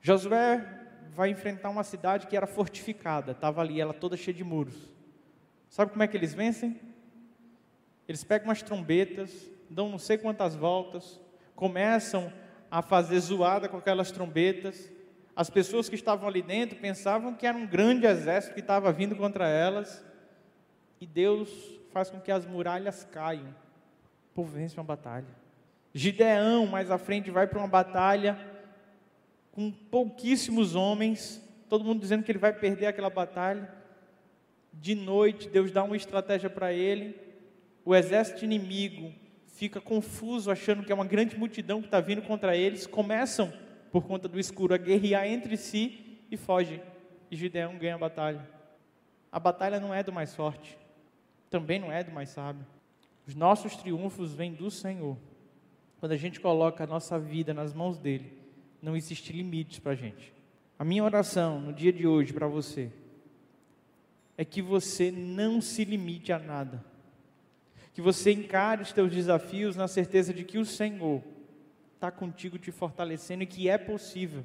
Josué 0.00 0.64
vai 1.10 1.30
enfrentar 1.30 1.70
uma 1.70 1.82
cidade 1.82 2.26
que 2.26 2.36
era 2.36 2.46
fortificada, 2.46 3.32
estava 3.32 3.60
ali, 3.60 3.80
ela 3.80 3.92
toda 3.92 4.16
cheia 4.16 4.34
de 4.34 4.44
muros. 4.44 4.76
Sabe 5.68 5.90
como 5.90 6.02
é 6.02 6.06
que 6.06 6.16
eles 6.16 6.32
vencem? 6.32 6.80
Eles 8.08 8.22
pegam 8.22 8.48
umas 8.48 8.62
trombetas, 8.62 9.50
dão 9.68 9.88
não 9.88 9.98
sei 9.98 10.16
quantas 10.16 10.54
voltas, 10.54 11.20
começam 11.54 12.32
a 12.70 12.82
fazer 12.82 13.18
zoada 13.20 13.68
com 13.68 13.76
aquelas 13.76 14.10
trombetas, 14.10 14.90
as 15.34 15.50
pessoas 15.50 15.88
que 15.88 15.94
estavam 15.94 16.28
ali 16.28 16.40
dentro 16.40 16.78
pensavam 16.78 17.34
que 17.34 17.46
era 17.46 17.56
um 17.56 17.66
grande 17.66 18.06
exército 18.06 18.54
que 18.54 18.60
estava 18.60 18.90
vindo 18.90 19.14
contra 19.14 19.46
elas. 19.48 20.04
E 20.98 21.06
Deus 21.06 21.50
faz 21.92 22.08
com 22.08 22.18
que 22.18 22.32
as 22.32 22.46
muralhas 22.46 23.04
caiam. 23.12 23.54
Povo 24.34 24.52
vence 24.52 24.76
uma 24.76 24.84
batalha. 24.84 25.26
Gideão, 25.92 26.66
mais 26.66 26.90
à 26.90 26.98
frente, 26.98 27.30
vai 27.30 27.46
para 27.46 27.58
uma 27.58 27.68
batalha 27.68 28.38
com 29.52 29.70
pouquíssimos 29.70 30.74
homens, 30.74 31.42
todo 31.68 31.84
mundo 31.84 32.00
dizendo 32.00 32.22
que 32.22 32.30
ele 32.30 32.38
vai 32.38 32.52
perder 32.52 32.86
aquela 32.86 33.08
batalha. 33.08 33.70
De 34.72 34.94
noite, 34.94 35.48
Deus 35.48 35.70
dá 35.70 35.82
uma 35.82 35.96
estratégia 35.96 36.50
para 36.50 36.72
ele. 36.72 37.18
O 37.84 37.94
exército 37.94 38.44
inimigo 38.44 39.14
fica 39.56 39.80
confuso, 39.80 40.50
achando 40.50 40.84
que 40.84 40.92
é 40.92 40.94
uma 40.94 41.04
grande 41.04 41.36
multidão 41.36 41.80
que 41.80 41.86
está 41.86 41.98
vindo 41.98 42.20
contra 42.22 42.54
eles. 42.54 42.86
Começam 42.86 43.52
por 43.90 44.04
conta 44.04 44.28
do 44.28 44.38
escuro, 44.38 44.74
a 44.74 44.76
guerrear 44.76 45.26
entre 45.26 45.56
si 45.56 46.18
e 46.30 46.36
foge. 46.36 46.80
E 47.30 47.36
Gideão 47.36 47.78
ganha 47.78 47.94
a 47.94 47.98
batalha. 47.98 48.46
A 49.32 49.40
batalha 49.40 49.80
não 49.80 49.94
é 49.94 50.02
do 50.02 50.12
mais 50.12 50.34
forte, 50.34 50.78
também 51.50 51.78
não 51.80 51.90
é 51.90 52.04
do 52.04 52.12
mais 52.12 52.28
sábio. 52.28 52.66
Os 53.26 53.34
nossos 53.34 53.74
triunfos 53.76 54.34
vêm 54.34 54.52
do 54.52 54.70
Senhor. 54.70 55.16
Quando 55.98 56.12
a 56.12 56.16
gente 56.16 56.38
coloca 56.38 56.84
a 56.84 56.86
nossa 56.86 57.18
vida 57.18 57.54
nas 57.54 57.72
mãos 57.72 57.98
dele, 57.98 58.32
não 58.82 58.94
existe 58.94 59.32
limites 59.32 59.78
para 59.78 59.92
a 59.92 59.96
gente. 59.96 60.32
A 60.78 60.84
minha 60.84 61.02
oração 61.02 61.58
no 61.60 61.72
dia 61.72 61.92
de 61.92 62.06
hoje 62.06 62.32
para 62.32 62.46
você 62.46 62.92
é 64.36 64.44
que 64.44 64.60
você 64.60 65.10
não 65.10 65.62
se 65.62 65.82
limite 65.84 66.30
a 66.30 66.38
nada. 66.38 66.84
Que 67.96 68.02
você 68.02 68.30
encare 68.30 68.82
os 68.82 68.92
teus 68.92 69.10
desafios 69.10 69.74
na 69.74 69.88
certeza 69.88 70.34
de 70.34 70.44
que 70.44 70.58
o 70.58 70.66
Senhor 70.66 71.22
está 71.94 72.10
contigo 72.10 72.58
te 72.58 72.70
fortalecendo 72.70 73.42
e 73.42 73.46
que 73.46 73.70
é 73.70 73.78
possível. 73.78 74.44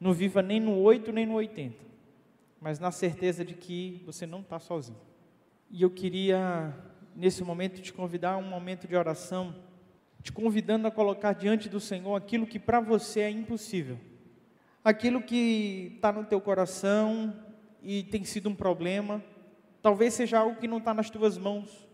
Não 0.00 0.12
viva 0.12 0.40
nem 0.42 0.60
no 0.60 0.78
8 0.78 1.10
nem 1.10 1.26
no 1.26 1.34
80, 1.34 1.76
mas 2.60 2.78
na 2.78 2.92
certeza 2.92 3.44
de 3.44 3.54
que 3.54 4.00
você 4.06 4.28
não 4.28 4.42
está 4.42 4.60
sozinho. 4.60 5.00
E 5.72 5.82
eu 5.82 5.90
queria, 5.90 6.72
nesse 7.16 7.42
momento, 7.42 7.82
te 7.82 7.92
convidar 7.92 8.34
a 8.34 8.36
um 8.36 8.48
momento 8.48 8.86
de 8.86 8.94
oração, 8.94 9.56
te 10.22 10.30
convidando 10.30 10.86
a 10.86 10.90
colocar 10.92 11.32
diante 11.32 11.68
do 11.68 11.80
Senhor 11.80 12.14
aquilo 12.14 12.46
que 12.46 12.60
para 12.60 12.78
você 12.78 13.22
é 13.22 13.30
impossível, 13.30 13.98
aquilo 14.84 15.20
que 15.20 15.94
está 15.96 16.12
no 16.12 16.24
teu 16.24 16.40
coração 16.40 17.36
e 17.82 18.04
tem 18.04 18.22
sido 18.22 18.48
um 18.48 18.54
problema, 18.54 19.20
talvez 19.82 20.14
seja 20.14 20.38
algo 20.38 20.60
que 20.60 20.68
não 20.68 20.78
está 20.78 20.94
nas 20.94 21.10
tuas 21.10 21.36
mãos, 21.36 21.90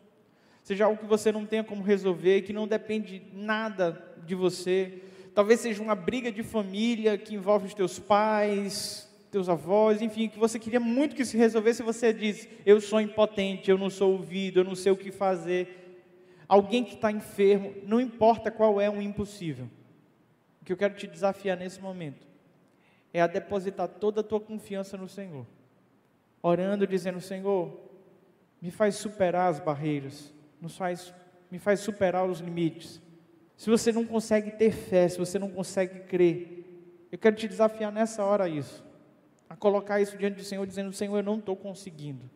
seja 0.68 0.84
algo 0.84 1.00
que 1.00 1.06
você 1.06 1.32
não 1.32 1.46
tenha 1.46 1.64
como 1.64 1.82
resolver, 1.82 2.42
que 2.42 2.52
não 2.52 2.68
depende 2.68 3.22
nada 3.32 4.04
de 4.26 4.34
você. 4.34 5.00
Talvez 5.34 5.60
seja 5.60 5.82
uma 5.82 5.94
briga 5.94 6.30
de 6.30 6.42
família 6.42 7.16
que 7.16 7.34
envolve 7.34 7.68
os 7.68 7.72
teus 7.72 7.98
pais, 7.98 9.08
teus 9.30 9.48
avós, 9.48 10.02
enfim, 10.02 10.28
que 10.28 10.38
você 10.38 10.58
queria 10.58 10.78
muito 10.78 11.16
que 11.16 11.24
se 11.24 11.38
resolvesse 11.38 11.80
e 11.80 11.86
você 11.86 12.12
diz: 12.12 12.46
Eu 12.66 12.82
sou 12.82 13.00
impotente, 13.00 13.70
eu 13.70 13.78
não 13.78 13.88
sou 13.88 14.12
ouvido, 14.12 14.60
eu 14.60 14.64
não 14.64 14.74
sei 14.74 14.92
o 14.92 14.96
que 14.96 15.10
fazer. 15.10 16.04
Alguém 16.46 16.84
que 16.84 16.96
está 16.96 17.10
enfermo, 17.10 17.72
não 17.84 17.98
importa 17.98 18.50
qual 18.50 18.78
é 18.78 18.90
um 18.90 19.00
impossível. 19.00 19.70
O 20.60 20.66
que 20.66 20.72
eu 20.74 20.76
quero 20.76 20.96
te 20.96 21.06
desafiar 21.06 21.56
nesse 21.56 21.80
momento 21.80 22.26
é 23.14 23.22
a 23.22 23.26
depositar 23.26 23.88
toda 23.88 24.20
a 24.20 24.24
tua 24.24 24.38
confiança 24.38 24.98
no 24.98 25.08
Senhor, 25.08 25.46
orando, 26.42 26.86
dizendo: 26.86 27.22
Senhor, 27.22 27.74
me 28.60 28.70
faz 28.70 28.96
superar 28.96 29.48
as 29.48 29.60
barreiras, 29.60 30.36
nos 30.60 30.76
faz, 30.76 31.14
me 31.50 31.58
faz 31.58 31.80
superar 31.80 32.28
os 32.28 32.40
limites. 32.40 33.00
Se 33.56 33.70
você 33.70 33.90
não 33.92 34.04
consegue 34.04 34.52
ter 34.52 34.70
fé, 34.70 35.08
se 35.08 35.18
você 35.18 35.38
não 35.38 35.50
consegue 35.50 36.00
crer, 36.00 36.58
eu 37.10 37.18
quero 37.18 37.36
te 37.36 37.48
desafiar 37.48 37.90
nessa 37.90 38.24
hora 38.24 38.48
isso, 38.48 38.84
a 39.48 39.56
colocar 39.56 40.00
isso 40.00 40.16
diante 40.16 40.36
do 40.36 40.44
Senhor, 40.44 40.66
dizendo: 40.66 40.92
Senhor, 40.92 41.16
eu 41.16 41.22
não 41.22 41.38
estou 41.38 41.56
conseguindo, 41.56 42.30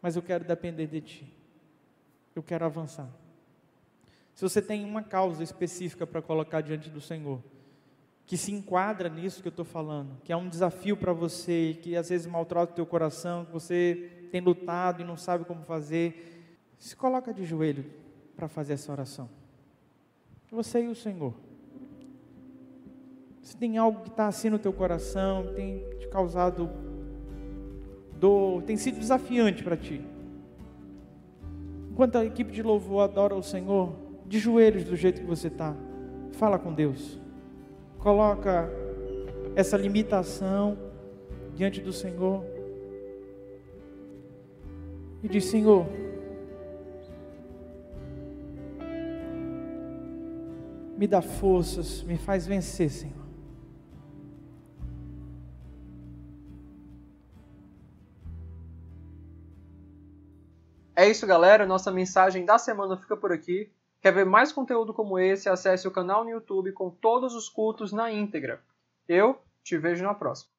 mas 0.00 0.16
eu 0.16 0.22
quero 0.22 0.44
depender 0.44 0.86
de 0.86 1.00
Ti, 1.00 1.36
eu 2.34 2.42
quero 2.42 2.64
avançar. 2.64 3.08
Se 4.34 4.42
você 4.42 4.60
tem 4.60 4.84
uma 4.84 5.02
causa 5.02 5.42
específica 5.42 6.06
para 6.06 6.20
colocar 6.20 6.60
diante 6.60 6.90
do 6.90 7.00
Senhor, 7.00 7.42
que 8.26 8.36
se 8.36 8.52
enquadra 8.52 9.08
nisso 9.08 9.40
que 9.40 9.48
eu 9.48 9.50
estou 9.50 9.64
falando, 9.64 10.20
que 10.24 10.32
é 10.32 10.36
um 10.36 10.48
desafio 10.48 10.96
para 10.96 11.12
você, 11.12 11.78
que 11.80 11.96
às 11.96 12.08
vezes 12.08 12.26
maltrata 12.26 12.72
o 12.72 12.74
teu 12.74 12.84
coração, 12.84 13.44
que 13.44 13.52
você 13.52 14.28
tem 14.32 14.40
lutado 14.40 15.00
e 15.00 15.04
não 15.04 15.16
sabe 15.16 15.44
como 15.44 15.62
fazer, 15.62 16.35
se 16.78 16.94
coloca 16.94 17.32
de 17.32 17.44
joelho 17.44 17.84
para 18.36 18.48
fazer 18.48 18.74
essa 18.74 18.92
oração. 18.92 19.28
Você 20.50 20.82
e 20.82 20.88
o 20.88 20.94
Senhor. 20.94 21.34
Se 23.42 23.56
tem 23.56 23.78
algo 23.78 24.02
que 24.02 24.08
está 24.08 24.26
assim 24.26 24.50
no 24.50 24.58
teu 24.58 24.72
coração, 24.72 25.52
tem 25.54 25.84
te 25.98 26.08
causado 26.08 26.70
dor, 28.18 28.62
tem 28.62 28.76
sido 28.76 28.98
desafiante 28.98 29.62
para 29.62 29.76
ti. 29.76 30.00
Enquanto 31.90 32.16
a 32.16 32.24
equipe 32.24 32.52
de 32.52 32.62
louvor 32.62 33.02
adora 33.02 33.34
o 33.34 33.42
Senhor, 33.42 33.94
de 34.26 34.38
joelhos 34.38 34.84
do 34.84 34.96
jeito 34.96 35.20
que 35.20 35.26
você 35.26 35.48
está, 35.48 35.74
fala 36.32 36.58
com 36.58 36.72
Deus. 36.72 37.18
Coloca 37.98 38.68
essa 39.54 39.76
limitação 39.76 40.76
diante 41.54 41.80
do 41.80 41.92
Senhor. 41.92 42.44
E 45.22 45.28
diz: 45.28 45.46
Senhor, 45.46 45.86
me 50.96 51.06
dá 51.06 51.20
forças, 51.20 52.02
me 52.02 52.16
faz 52.16 52.46
vencer, 52.46 52.90
Senhor. 52.90 53.26
É 60.96 61.06
isso, 61.06 61.26
galera. 61.26 61.66
Nossa 61.66 61.92
mensagem 61.92 62.46
da 62.46 62.56
semana 62.56 62.96
fica 62.96 63.14
por 63.14 63.30
aqui. 63.30 63.70
Quer 64.00 64.12
ver 64.12 64.24
mais 64.24 64.50
conteúdo 64.50 64.94
como 64.94 65.18
esse? 65.18 65.48
Acesse 65.48 65.86
o 65.86 65.90
canal 65.90 66.24
no 66.24 66.30
YouTube 66.30 66.72
com 66.72 66.88
todos 66.88 67.34
os 67.34 67.50
cultos 67.50 67.92
na 67.92 68.10
íntegra. 68.10 68.62
Eu 69.06 69.38
te 69.62 69.76
vejo 69.76 70.02
na 70.02 70.14
próxima. 70.14 70.55